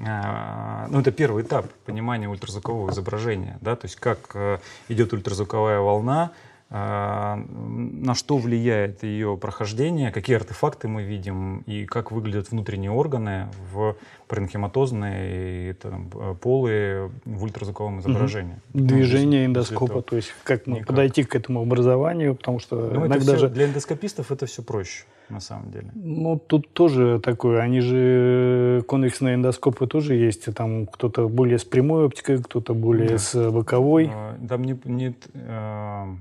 а, 0.02 0.87
ну, 0.90 1.00
это 1.00 1.10
первый 1.10 1.44
этап 1.44 1.72
понимания 1.87 2.28
ультразвукового 2.28 2.90
изображения, 2.90 3.58
да, 3.60 3.76
то 3.76 3.87
есть 3.87 3.96
как 3.96 4.32
э, 4.34 4.58
идет 4.88 5.12
ультразвуковая 5.12 5.78
волна, 5.78 6.32
на 6.76 8.14
что 8.16 8.37
влияет 8.37 9.04
ее 9.04 9.37
прохождение, 9.37 10.10
какие 10.10 10.34
артефакты 10.34 10.88
мы 10.88 11.04
видим 11.04 11.58
и 11.66 11.84
как 11.84 12.10
выглядят 12.10 12.50
внутренние 12.50 12.90
органы 12.90 13.48
в 13.72 13.96
паренхематозные 14.28 15.70
и 15.70 15.72
там, 15.74 16.10
полые 16.40 17.10
в 17.24 17.44
ультразвуковом 17.44 18.00
изображении. 18.00 18.56
Угу. 18.72 18.84
Движение 18.84 19.46
эндоскопа, 19.46 20.02
то 20.02 20.16
есть 20.16 20.32
как 20.44 20.66
ну, 20.66 20.82
подойти 20.84 21.24
к 21.24 21.34
этому 21.34 21.62
образованию, 21.62 22.34
потому 22.34 22.58
что 22.58 22.76
ну, 22.76 23.06
иногда 23.06 23.37
же... 23.37 23.48
Для 23.48 23.66
эндоскопистов 23.66 24.30
это 24.30 24.46
все 24.46 24.62
проще 24.62 25.04
на 25.28 25.40
самом 25.40 25.70
деле. 25.70 25.90
Ну, 25.94 26.38
тут 26.38 26.72
тоже 26.72 27.20
такое, 27.22 27.60
они 27.60 27.80
же, 27.80 28.84
конвексные 28.88 29.37
эндоскопы 29.37 29.87
тоже 29.87 30.14
есть, 30.14 30.52
там 30.54 30.87
кто-то 30.87 31.28
более 31.28 31.58
с 31.58 31.64
прямой 31.64 32.06
оптикой, 32.06 32.42
кто-то 32.42 32.74
более 32.74 33.10
да. 33.10 33.18
с 33.18 33.50
боковой. 33.50 34.10
Там 34.48 34.64
не, 34.64 34.78
не, 34.84 35.14
а, 35.34 36.14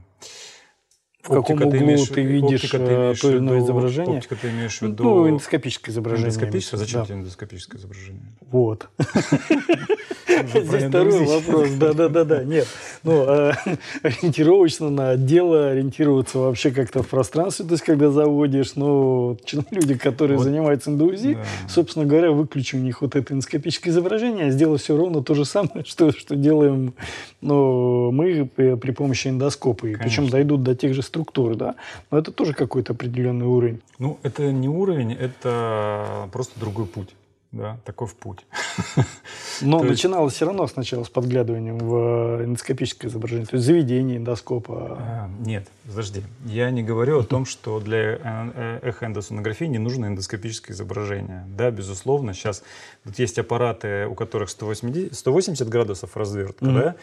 в 1.23 1.29
каком 1.29 1.57
углу 1.57 1.71
ты, 1.71 1.77
имеешь, 1.77 2.07
ты 2.09 2.21
видишь 2.21 2.69
ты 2.69 2.77
э, 2.77 3.13
то 3.19 3.29
или 3.29 3.37
иное 3.37 3.59
изображение. 3.59 4.17
Оптика 4.17 4.35
ты 4.35 4.49
имеешь 4.49 4.77
в 4.79 4.81
виду... 4.81 5.03
Ну, 5.03 5.29
эндоскопическое 5.29 5.93
изображение. 5.93 6.27
Эндоскопическое? 6.27 6.77
Зачем 6.77 6.99
да. 6.99 7.05
тебе 7.05 7.15
эндоскопическое 7.19 7.79
изображение? 7.79 8.33
Вот. 8.51 8.89
Здесь 10.53 10.83
второй 10.85 11.25
вопрос. 11.25 11.69
Да-да-да. 11.71 12.43
Нет. 12.43 12.67
Ну, 13.03 13.25
а, 13.27 13.53
ориентировочно 14.03 14.89
на 14.89 15.15
дело, 15.15 15.69
ориентироваться 15.69 16.39
вообще 16.39 16.71
как-то 16.71 17.03
в 17.03 17.07
пространстве, 17.07 17.65
то 17.65 17.73
есть 17.73 17.83
когда 17.83 18.09
заводишь, 18.09 18.75
ну, 18.75 19.37
люди, 19.71 19.95
которые 19.95 20.39
занимаются 20.39 20.89
индузи, 20.89 21.37
собственно 21.67 22.05
говоря, 22.05 22.31
выключи 22.31 22.75
у 22.75 22.79
них 22.79 23.01
вот 23.01 23.15
это 23.15 23.33
эндоскопическое 23.33 23.91
изображение, 23.93 24.47
а 24.47 24.49
сделай 24.51 24.77
все 24.77 24.95
ровно 24.95 25.23
то 25.23 25.33
же 25.35 25.45
самое, 25.45 25.83
что, 25.85 26.11
что 26.11 26.35
делаем 26.35 26.93
ну, 27.41 28.11
мы 28.11 28.45
при 28.45 28.91
помощи 28.91 29.27
эндоскопа. 29.27 29.87
И 29.87 29.95
причем 29.95 30.29
дойдут 30.29 30.63
до 30.63 30.75
тех 30.75 30.93
же 30.93 31.01
структур, 31.01 31.55
да. 31.55 31.75
Но 32.09 32.17
это 32.17 32.31
тоже 32.31 32.53
какой-то 32.53 32.93
определенный 32.93 33.45
уровень. 33.45 33.81
Ну, 33.99 34.17
это 34.23 34.51
не 34.51 34.69
уровень, 34.69 35.13
это 35.13 36.29
просто 36.31 36.59
другой 36.59 36.85
путь 36.85 37.09
да, 37.53 37.77
таков 37.85 38.15
путь. 38.15 38.45
Но 39.61 39.81
начиналось 39.83 40.31
есть... 40.31 40.37
все 40.37 40.45
равно 40.45 40.67
сначала 40.67 41.03
с 41.03 41.09
подглядыванием 41.09 41.77
в 41.77 42.43
эндоскопическое 42.43 43.09
изображение, 43.09 43.45
то 43.45 43.55
есть 43.55 43.65
заведение 43.65 44.17
эндоскопа. 44.17 44.97
А, 44.99 45.29
нет, 45.39 45.67
подожди. 45.87 46.23
Я 46.45 46.71
не 46.71 46.81
говорю 46.81 47.19
о 47.19 47.23
том, 47.23 47.45
что 47.45 47.79
для 47.79 47.99
э, 47.99 48.17
э, 48.23 48.79
эхоэндосонографии 48.81 49.65
не 49.65 49.77
нужно 49.77 50.07
эндоскопическое 50.07 50.75
изображение. 50.75 51.45
Да, 51.47 51.69
безусловно, 51.69 52.33
сейчас 52.33 52.63
вот 53.05 53.19
есть 53.19 53.37
аппараты, 53.37 54.07
у 54.07 54.15
которых 54.15 54.49
180, 54.49 55.15
180 55.15 55.69
градусов 55.69 56.17
развертка, 56.17 56.65
mm-hmm. 56.65 56.73
да, 56.73 56.95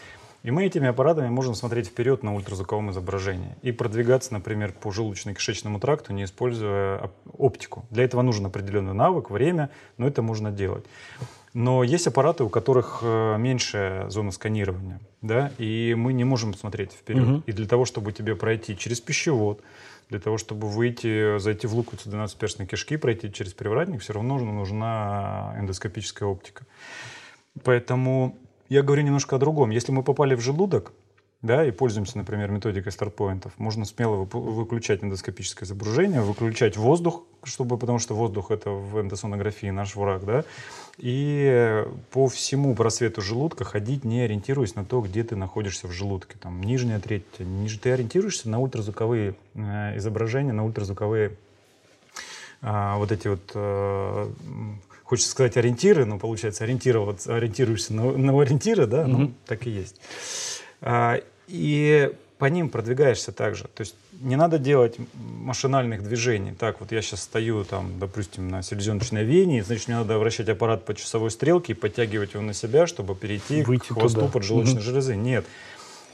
и 0.43 0.51
мы 0.51 0.65
этими 0.65 0.87
аппаратами 0.87 1.29
можем 1.29 1.53
смотреть 1.53 1.87
вперед 1.87 2.23
на 2.23 2.33
ультразвуковом 2.33 2.91
изображении 2.91 3.55
и 3.61 3.71
продвигаться, 3.71 4.33
например, 4.33 4.73
по 4.73 4.89
желудочно-кишечному 4.89 5.79
тракту, 5.79 6.13
не 6.13 6.23
используя 6.23 7.11
оптику. 7.37 7.85
Для 7.91 8.03
этого 8.05 8.21
нужен 8.21 8.45
определенный 8.45 8.93
навык, 8.93 9.29
время, 9.29 9.69
но 9.97 10.07
это 10.07 10.21
можно 10.21 10.51
делать. 10.51 10.85
Но 11.53 11.83
есть 11.83 12.07
аппараты, 12.07 12.43
у 12.43 12.49
которых 12.49 12.99
э, 13.03 13.35
меньше 13.37 14.05
зона 14.07 14.31
сканирования, 14.31 15.01
да, 15.21 15.51
и 15.57 15.93
мы 15.97 16.13
не 16.13 16.23
можем 16.23 16.53
смотреть 16.53 16.93
вперед. 16.93 17.27
Угу. 17.27 17.43
И 17.45 17.51
для 17.51 17.67
того, 17.67 17.85
чтобы 17.85 18.13
тебе 18.13 18.35
пройти 18.35 18.77
через 18.77 19.01
пищевод, 19.01 19.61
для 20.09 20.19
того, 20.19 20.37
чтобы 20.37 20.69
выйти, 20.69 21.39
зайти 21.39 21.67
в 21.67 21.75
луковицу 21.75 22.09
12-перстной 22.09 22.65
кишки, 22.65 22.97
пройти 22.97 23.31
через 23.31 23.53
привратник, 23.53 24.01
все 24.01 24.13
равно 24.13 24.39
нужна 24.39 25.55
эндоскопическая 25.59 26.27
оптика. 26.27 26.65
Поэтому 27.63 28.37
я 28.71 28.83
говорю 28.83 29.03
немножко 29.03 29.35
о 29.35 29.39
другом. 29.39 29.69
Если 29.69 29.91
мы 29.91 30.01
попали 30.01 30.33
в 30.33 30.39
желудок, 30.39 30.93
да, 31.41 31.65
и 31.65 31.71
пользуемся, 31.71 32.17
например, 32.17 32.51
методикой 32.51 32.93
старт-поинтов, 32.93 33.51
можно 33.57 33.83
смело 33.83 34.23
выключать 34.23 35.03
эндоскопическое 35.03 35.67
изображение, 35.67 36.21
выключать 36.21 36.77
воздух, 36.77 37.23
чтобы, 37.43 37.77
потому 37.77 37.99
что 37.99 38.13
воздух— 38.13 38.45
это 38.49 38.69
в 38.69 39.01
эндосонографии 39.01 39.71
наш 39.71 39.97
враг, 39.97 40.23
да, 40.23 40.45
и 40.97 41.83
по 42.11 42.29
всему 42.29 42.73
просвету 42.73 43.21
желудка 43.21 43.65
ходить, 43.65 44.05
не 44.05 44.21
ориентируясь 44.21 44.75
на 44.75 44.85
то, 44.85 45.01
где 45.01 45.25
ты 45.25 45.35
находишься 45.35 45.87
в 45.87 45.91
желудке. 45.91 46.37
Там 46.39 46.61
нижняя 46.61 47.01
треть, 47.01 47.25
ниже 47.39 47.77
ты 47.77 47.91
ориентируешься 47.91 48.49
на 48.49 48.59
ультразвуковые 48.59 49.35
э, 49.53 49.97
изображения, 49.97 50.53
на 50.53 50.63
ультразвуковые 50.63 51.35
э, 52.61 52.93
вот 52.95 53.11
эти 53.11 53.27
вот 53.27 53.51
э, 53.53 54.31
хочется 55.11 55.31
сказать 55.31 55.57
ориентиры, 55.57 56.05
но 56.05 56.17
получается 56.17 56.63
ориентироваться, 56.63 57.35
ориентируешься 57.35 57.93
на, 57.93 58.13
на 58.13 58.41
ориентиры, 58.41 58.85
да, 58.87 59.03
mm-hmm. 59.03 59.07
ну, 59.07 59.33
так 59.45 59.67
и 59.67 59.69
есть. 59.69 59.99
А, 60.79 61.19
и 61.49 62.13
по 62.37 62.45
ним 62.45 62.69
продвигаешься 62.69 63.33
также. 63.33 63.65
То 63.65 63.81
есть 63.81 63.93
не 64.21 64.37
надо 64.37 64.57
делать 64.57 64.95
машинальных 65.13 66.01
движений. 66.01 66.53
Так, 66.57 66.79
вот 66.79 66.93
я 66.93 67.01
сейчас 67.01 67.23
стою 67.23 67.65
там, 67.65 67.99
допустим, 67.99 68.47
на 68.47 68.61
селезеночной 68.61 69.25
вене, 69.25 69.65
значит, 69.65 69.89
мне 69.89 69.97
надо 69.97 70.17
вращать 70.17 70.47
аппарат 70.47 70.85
по 70.85 70.95
часовой 70.95 71.29
стрелке 71.29 71.73
и 71.73 71.75
подтягивать 71.75 72.33
его 72.33 72.43
на 72.43 72.53
себя, 72.53 72.87
чтобы 72.87 73.13
перейти 73.13 73.63
Выйти 73.63 73.87
к 73.87 73.95
хвосту 73.95 74.21
туда. 74.21 74.31
поджелудочной 74.31 74.79
mm-hmm. 74.79 74.81
железы. 74.81 75.17
Нет. 75.17 75.45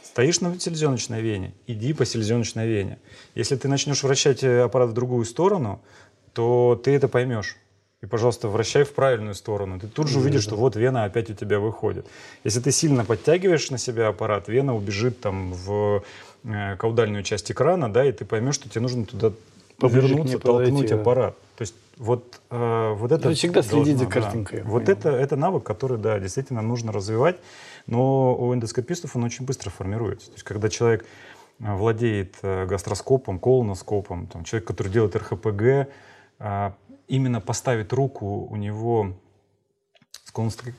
Стоишь 0.01 0.41
на 0.41 0.59
селезеночной 0.59 1.21
вене, 1.21 1.53
иди 1.67 1.93
по 1.93 2.03
селезеночной 2.03 2.67
вене. 2.67 2.97
Если 3.35 3.57
ты 3.57 3.67
начнешь 3.67 4.01
вращать 4.01 4.43
э, 4.43 4.63
аппарат 4.63 4.89
в 4.89 4.93
другую 4.93 5.23
сторону, 5.25 5.83
то 6.33 6.81
ты 6.83 6.95
это 6.95 7.07
поймешь 7.07 7.57
и, 8.07 8.09
пожалуйста, 8.09 8.47
вращай 8.47 8.83
в 8.83 8.93
правильную 8.93 9.35
сторону. 9.35 9.79
Ты 9.79 9.87
тут 9.87 10.07
же 10.07 10.19
увидишь, 10.19 10.43
что 10.43 10.55
вот 10.55 10.77
вена 10.77 11.03
опять 11.03 11.29
у 11.29 11.33
тебя 11.33 11.59
выходит. 11.59 12.05
Если 12.45 12.61
ты 12.61 12.71
сильно 12.71 13.03
подтягиваешь 13.03 13.69
на 13.69 13.77
себя 13.77 14.07
аппарат, 14.07 14.47
вена 14.47 14.73
убежит 14.73 15.19
там 15.19 15.51
в 15.51 16.03
э, 16.45 16.77
каудальную 16.77 17.23
часть 17.23 17.51
экрана, 17.51 17.91
да, 17.91 18.05
и 18.05 18.13
ты 18.13 18.23
поймешь, 18.23 18.55
что 18.55 18.69
тебе 18.69 18.81
нужно 18.81 19.05
туда 19.05 19.33
повернуться, 19.77 20.39
толкнуть 20.39 20.73
подойти, 20.73 20.93
аппарат. 20.93 21.35
То 21.57 21.63
есть 21.63 21.75
вот, 21.97 22.39
э, 22.49 22.93
вот 22.97 23.11
это... 23.11 23.23
То 23.23 23.35
всегда 23.35 23.61
должно, 23.61 23.83
следить 23.83 23.99
за 23.99 24.05
картинкой. 24.05 24.61
Да. 24.61 24.69
Вот 24.69 24.87
это, 24.87 25.09
это 25.09 25.35
навык, 25.35 25.63
который, 25.63 25.97
да, 25.97 26.17
действительно 26.17 26.61
нужно 26.61 26.93
развивать, 26.93 27.35
но 27.87 28.37
у 28.37 28.53
эндоскопистов 28.53 29.17
он 29.17 29.25
очень 29.25 29.45
быстро 29.45 29.69
формируется. 29.69 30.27
То 30.27 30.33
есть 30.33 30.45
когда 30.45 30.69
человек 30.69 31.05
э, 31.59 31.75
владеет 31.75 32.35
э, 32.41 32.65
гастроскопом, 32.67 33.37
колоноскопом, 33.37 34.27
там, 34.27 34.45
человек, 34.45 34.65
который 34.65 34.93
делает 34.93 35.13
РХПГ, 35.13 35.89
именно 37.07 37.41
поставить 37.41 37.93
руку 37.93 38.47
у 38.49 38.55
него 38.55 39.15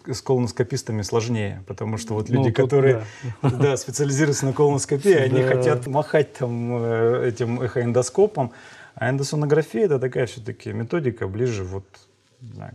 с 0.07 0.23
колоноскопистами 0.23 1.03
сложнее, 1.03 1.65
потому 1.67 1.97
что 1.97 2.15
вот 2.15 2.29
ну, 2.29 2.37
люди, 2.37 2.49
ну, 2.49 2.55
которые 2.55 3.05
да. 3.43 3.51
Да, 3.59 3.77
специализируются 3.77 4.47
на 4.47 4.53
колоноскопии, 4.53 5.13
они 5.15 5.43
хотят 5.43 5.87
махать 5.87 6.35
там 6.35 6.77
э, 6.83 7.29
этим 7.29 7.61
эхоэндоскопом, 7.61 8.53
а 8.95 9.11
эндосонография 9.11 9.87
это 9.87 9.99
такая 9.99 10.27
все-таки 10.27 10.73
методика 10.73 11.27
ближе 11.27 11.65
вот 11.65 11.85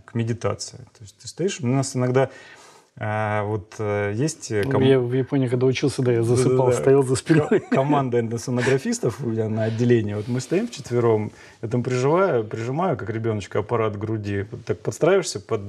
к 0.05 0.13
медитации. 0.13 0.77
То 0.77 1.01
есть 1.01 1.17
ты 1.17 1.27
стоишь, 1.27 1.61
у 1.61 1.67
нас 1.67 1.95
иногда 1.95 2.29
а, 2.95 3.43
вот 3.45 3.75
э, 3.79 4.13
есть... 4.15 4.51
Ну, 4.51 4.69
ком... 4.69 4.83
Я 4.83 4.99
в 4.99 5.11
Японии, 5.13 5.47
когда 5.47 5.65
учился, 5.65 6.03
да, 6.03 6.11
я 6.11 6.21
засыпал, 6.21 6.67
да, 6.67 6.73
да, 6.73 6.79
стоял 6.79 7.01
за 7.01 7.15
спиной. 7.15 7.59
Команда 7.71 8.19
эндосонографистов 8.19 9.19
у 9.21 9.29
меня 9.29 9.49
на 9.49 9.63
отделении. 9.63 10.13
Вот 10.13 10.27
мы 10.27 10.39
стоим 10.39 10.67
вчетвером, 10.67 11.31
я 11.63 11.69
там 11.69 11.81
прижимаю, 11.81 12.43
прижимаю, 12.43 12.95
как 12.95 13.09
ребеночка, 13.09 13.59
аппарат 13.59 13.97
груди. 13.97 14.45
Так 14.67 14.79
подстраиваешься 14.81 15.39
под 15.39 15.61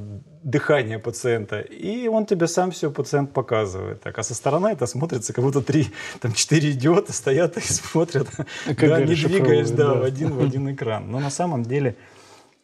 дыхание 0.42 0.98
пациента, 0.98 1.60
и 1.60 2.08
он 2.08 2.26
тебе 2.26 2.46
сам 2.46 2.70
все 2.72 2.90
пациент 2.90 3.32
показывает. 3.32 4.02
Так, 4.02 4.18
а 4.18 4.22
со 4.22 4.34
стороны 4.34 4.68
это 4.68 4.84
смотрится, 4.84 5.32
как 5.32 5.44
будто 5.44 5.62
три, 5.62 5.86
там 6.20 6.34
четыре 6.34 6.72
идиота 6.72 7.14
стоят 7.14 7.56
и 7.56 7.60
смотрят. 7.60 8.28
А 8.66 8.74
да, 8.74 9.00
не 9.00 9.14
двигаясь, 9.14 9.70
да, 9.70 9.94
да, 9.94 10.00
в 10.00 10.02
один 10.02 10.30
в 10.34 10.42
один 10.42 10.70
экран. 10.74 11.10
Но 11.10 11.20
на 11.20 11.30
самом 11.30 11.62
деле 11.62 11.96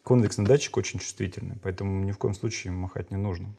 конвексный 0.05 0.45
датчик 0.45 0.77
очень 0.77 0.99
чувствительный, 0.99 1.57
поэтому 1.63 2.05
ни 2.05 2.13
в 2.13 2.19
коем 2.19 2.35
случае 2.35 2.73
махать 2.73 3.11
не 3.11 3.17
нужно. 3.17 3.55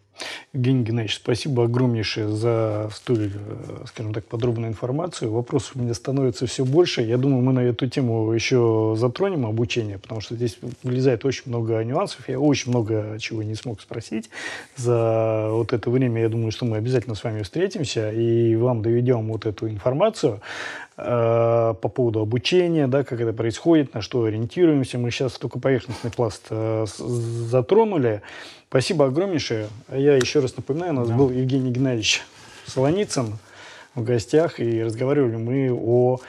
Евгений 0.54 0.84
Геннадьевич, 0.84 1.16
спасибо 1.16 1.64
огромнейшее 1.64 2.28
за 2.28 2.90
столь, 2.94 3.32
э, 3.34 3.86
скажем 3.88 4.14
так, 4.14 4.26
подробную 4.26 4.70
информацию. 4.70 5.32
Вопросов 5.32 5.78
у 5.78 5.80
меня 5.80 5.94
становится 5.94 6.46
все 6.46 6.66
больше. 6.66 7.04
Я 7.04 7.18
думаю, 7.18 7.42
мы 7.42 7.54
на 7.54 7.62
эту 7.62 7.88
тему 7.88 8.30
еще 8.34 8.96
затронем 8.98 9.46
обучение, 9.46 9.98
потому 9.98 10.20
что 10.20 10.36
здесь 10.36 10.58
вылезает 10.84 11.24
очень 11.24 11.44
много 11.46 11.82
нюансов. 11.86 12.28
Я 12.28 12.38
очень 12.38 12.70
много 12.70 13.18
чего 13.18 13.44
не 13.44 13.56
смог 13.56 13.80
спросить 13.80 14.30
за 14.76 15.48
вот 15.52 15.72
это 15.72 15.90
время. 15.90 16.22
Я 16.22 16.28
думаю, 16.28 16.52
что 16.52 16.66
мы 16.66 16.76
обязательно 16.76 17.16
с 17.16 17.24
вами 17.24 17.44
встретимся 17.44 18.12
и 18.12 18.54
вам 18.58 18.82
доведем 18.82 19.32
вот 19.32 19.46
эту 19.46 19.70
информацию 19.70 20.42
по 20.96 21.74
поводу 21.74 22.20
обучения, 22.20 22.88
да, 22.88 23.04
как 23.04 23.20
это 23.22 23.34
происходит, 23.34 23.94
на 23.94 24.02
что 24.02 24.26
ориентируемся. 24.26 24.98
Мы 24.98 25.10
сейчас 25.10 25.34
только 25.34 25.58
поверхностный 25.58 26.12
пласт 26.12 26.48
э, 26.50 26.86
затронули. 26.88 28.22
Спасибо 28.70 29.08
огромнейшее. 29.08 29.68
Я 29.90 30.16
еще 30.16 30.40
раз 30.40 30.56
напоминаю, 30.56 30.94
у 30.94 30.96
нас 30.96 31.10
да. 31.10 31.16
был 31.16 31.30
Евгений 31.30 31.72
Геннадьевич 31.72 32.24
Солоницын 32.68 33.38
в 33.96 34.04
гостях, 34.04 34.60
и 34.60 34.84
разговаривали 34.84 35.36
мы 35.36 35.72
о, 35.74 36.20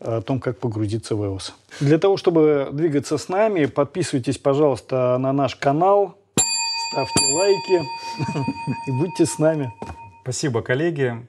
о 0.00 0.20
том, 0.22 0.40
как 0.40 0.58
погрузиться 0.58 1.14
в 1.14 1.22
EOS. 1.22 1.52
Для 1.80 1.98
того, 1.98 2.16
чтобы 2.16 2.68
двигаться 2.72 3.18
с 3.18 3.28
нами, 3.28 3.66
подписывайтесь, 3.66 4.38
пожалуйста, 4.38 5.16
на 5.18 5.32
наш 5.32 5.56
канал, 5.56 6.16
ставьте 6.90 7.34
лайки 7.34 7.82
и 8.88 8.92
будьте 8.92 9.26
с 9.26 9.38
нами. 9.38 9.72
Спасибо, 10.22 10.62
коллеги. 10.62 11.26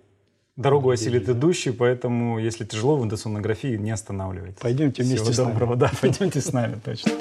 Дорогу 0.56 0.91
осилит 0.91 1.28
идущий, 1.30 1.72
поэтому, 1.72 2.38
если 2.38 2.64
тяжело 2.64 2.95
в 2.97 3.04
эндосонографии, 3.04 3.76
не 3.76 3.89
останавливайтесь. 3.89 4.60
Пойдемте 4.62 5.01
вместе 5.01 5.24
Всего 5.24 5.34
с 5.34 5.38
нами. 5.39 5.51
доброго, 5.54 5.76
да, 5.76 5.91
пойдемте 5.99 6.41
с 6.41 6.54
нами, 6.54 6.80
точно. 6.86 7.12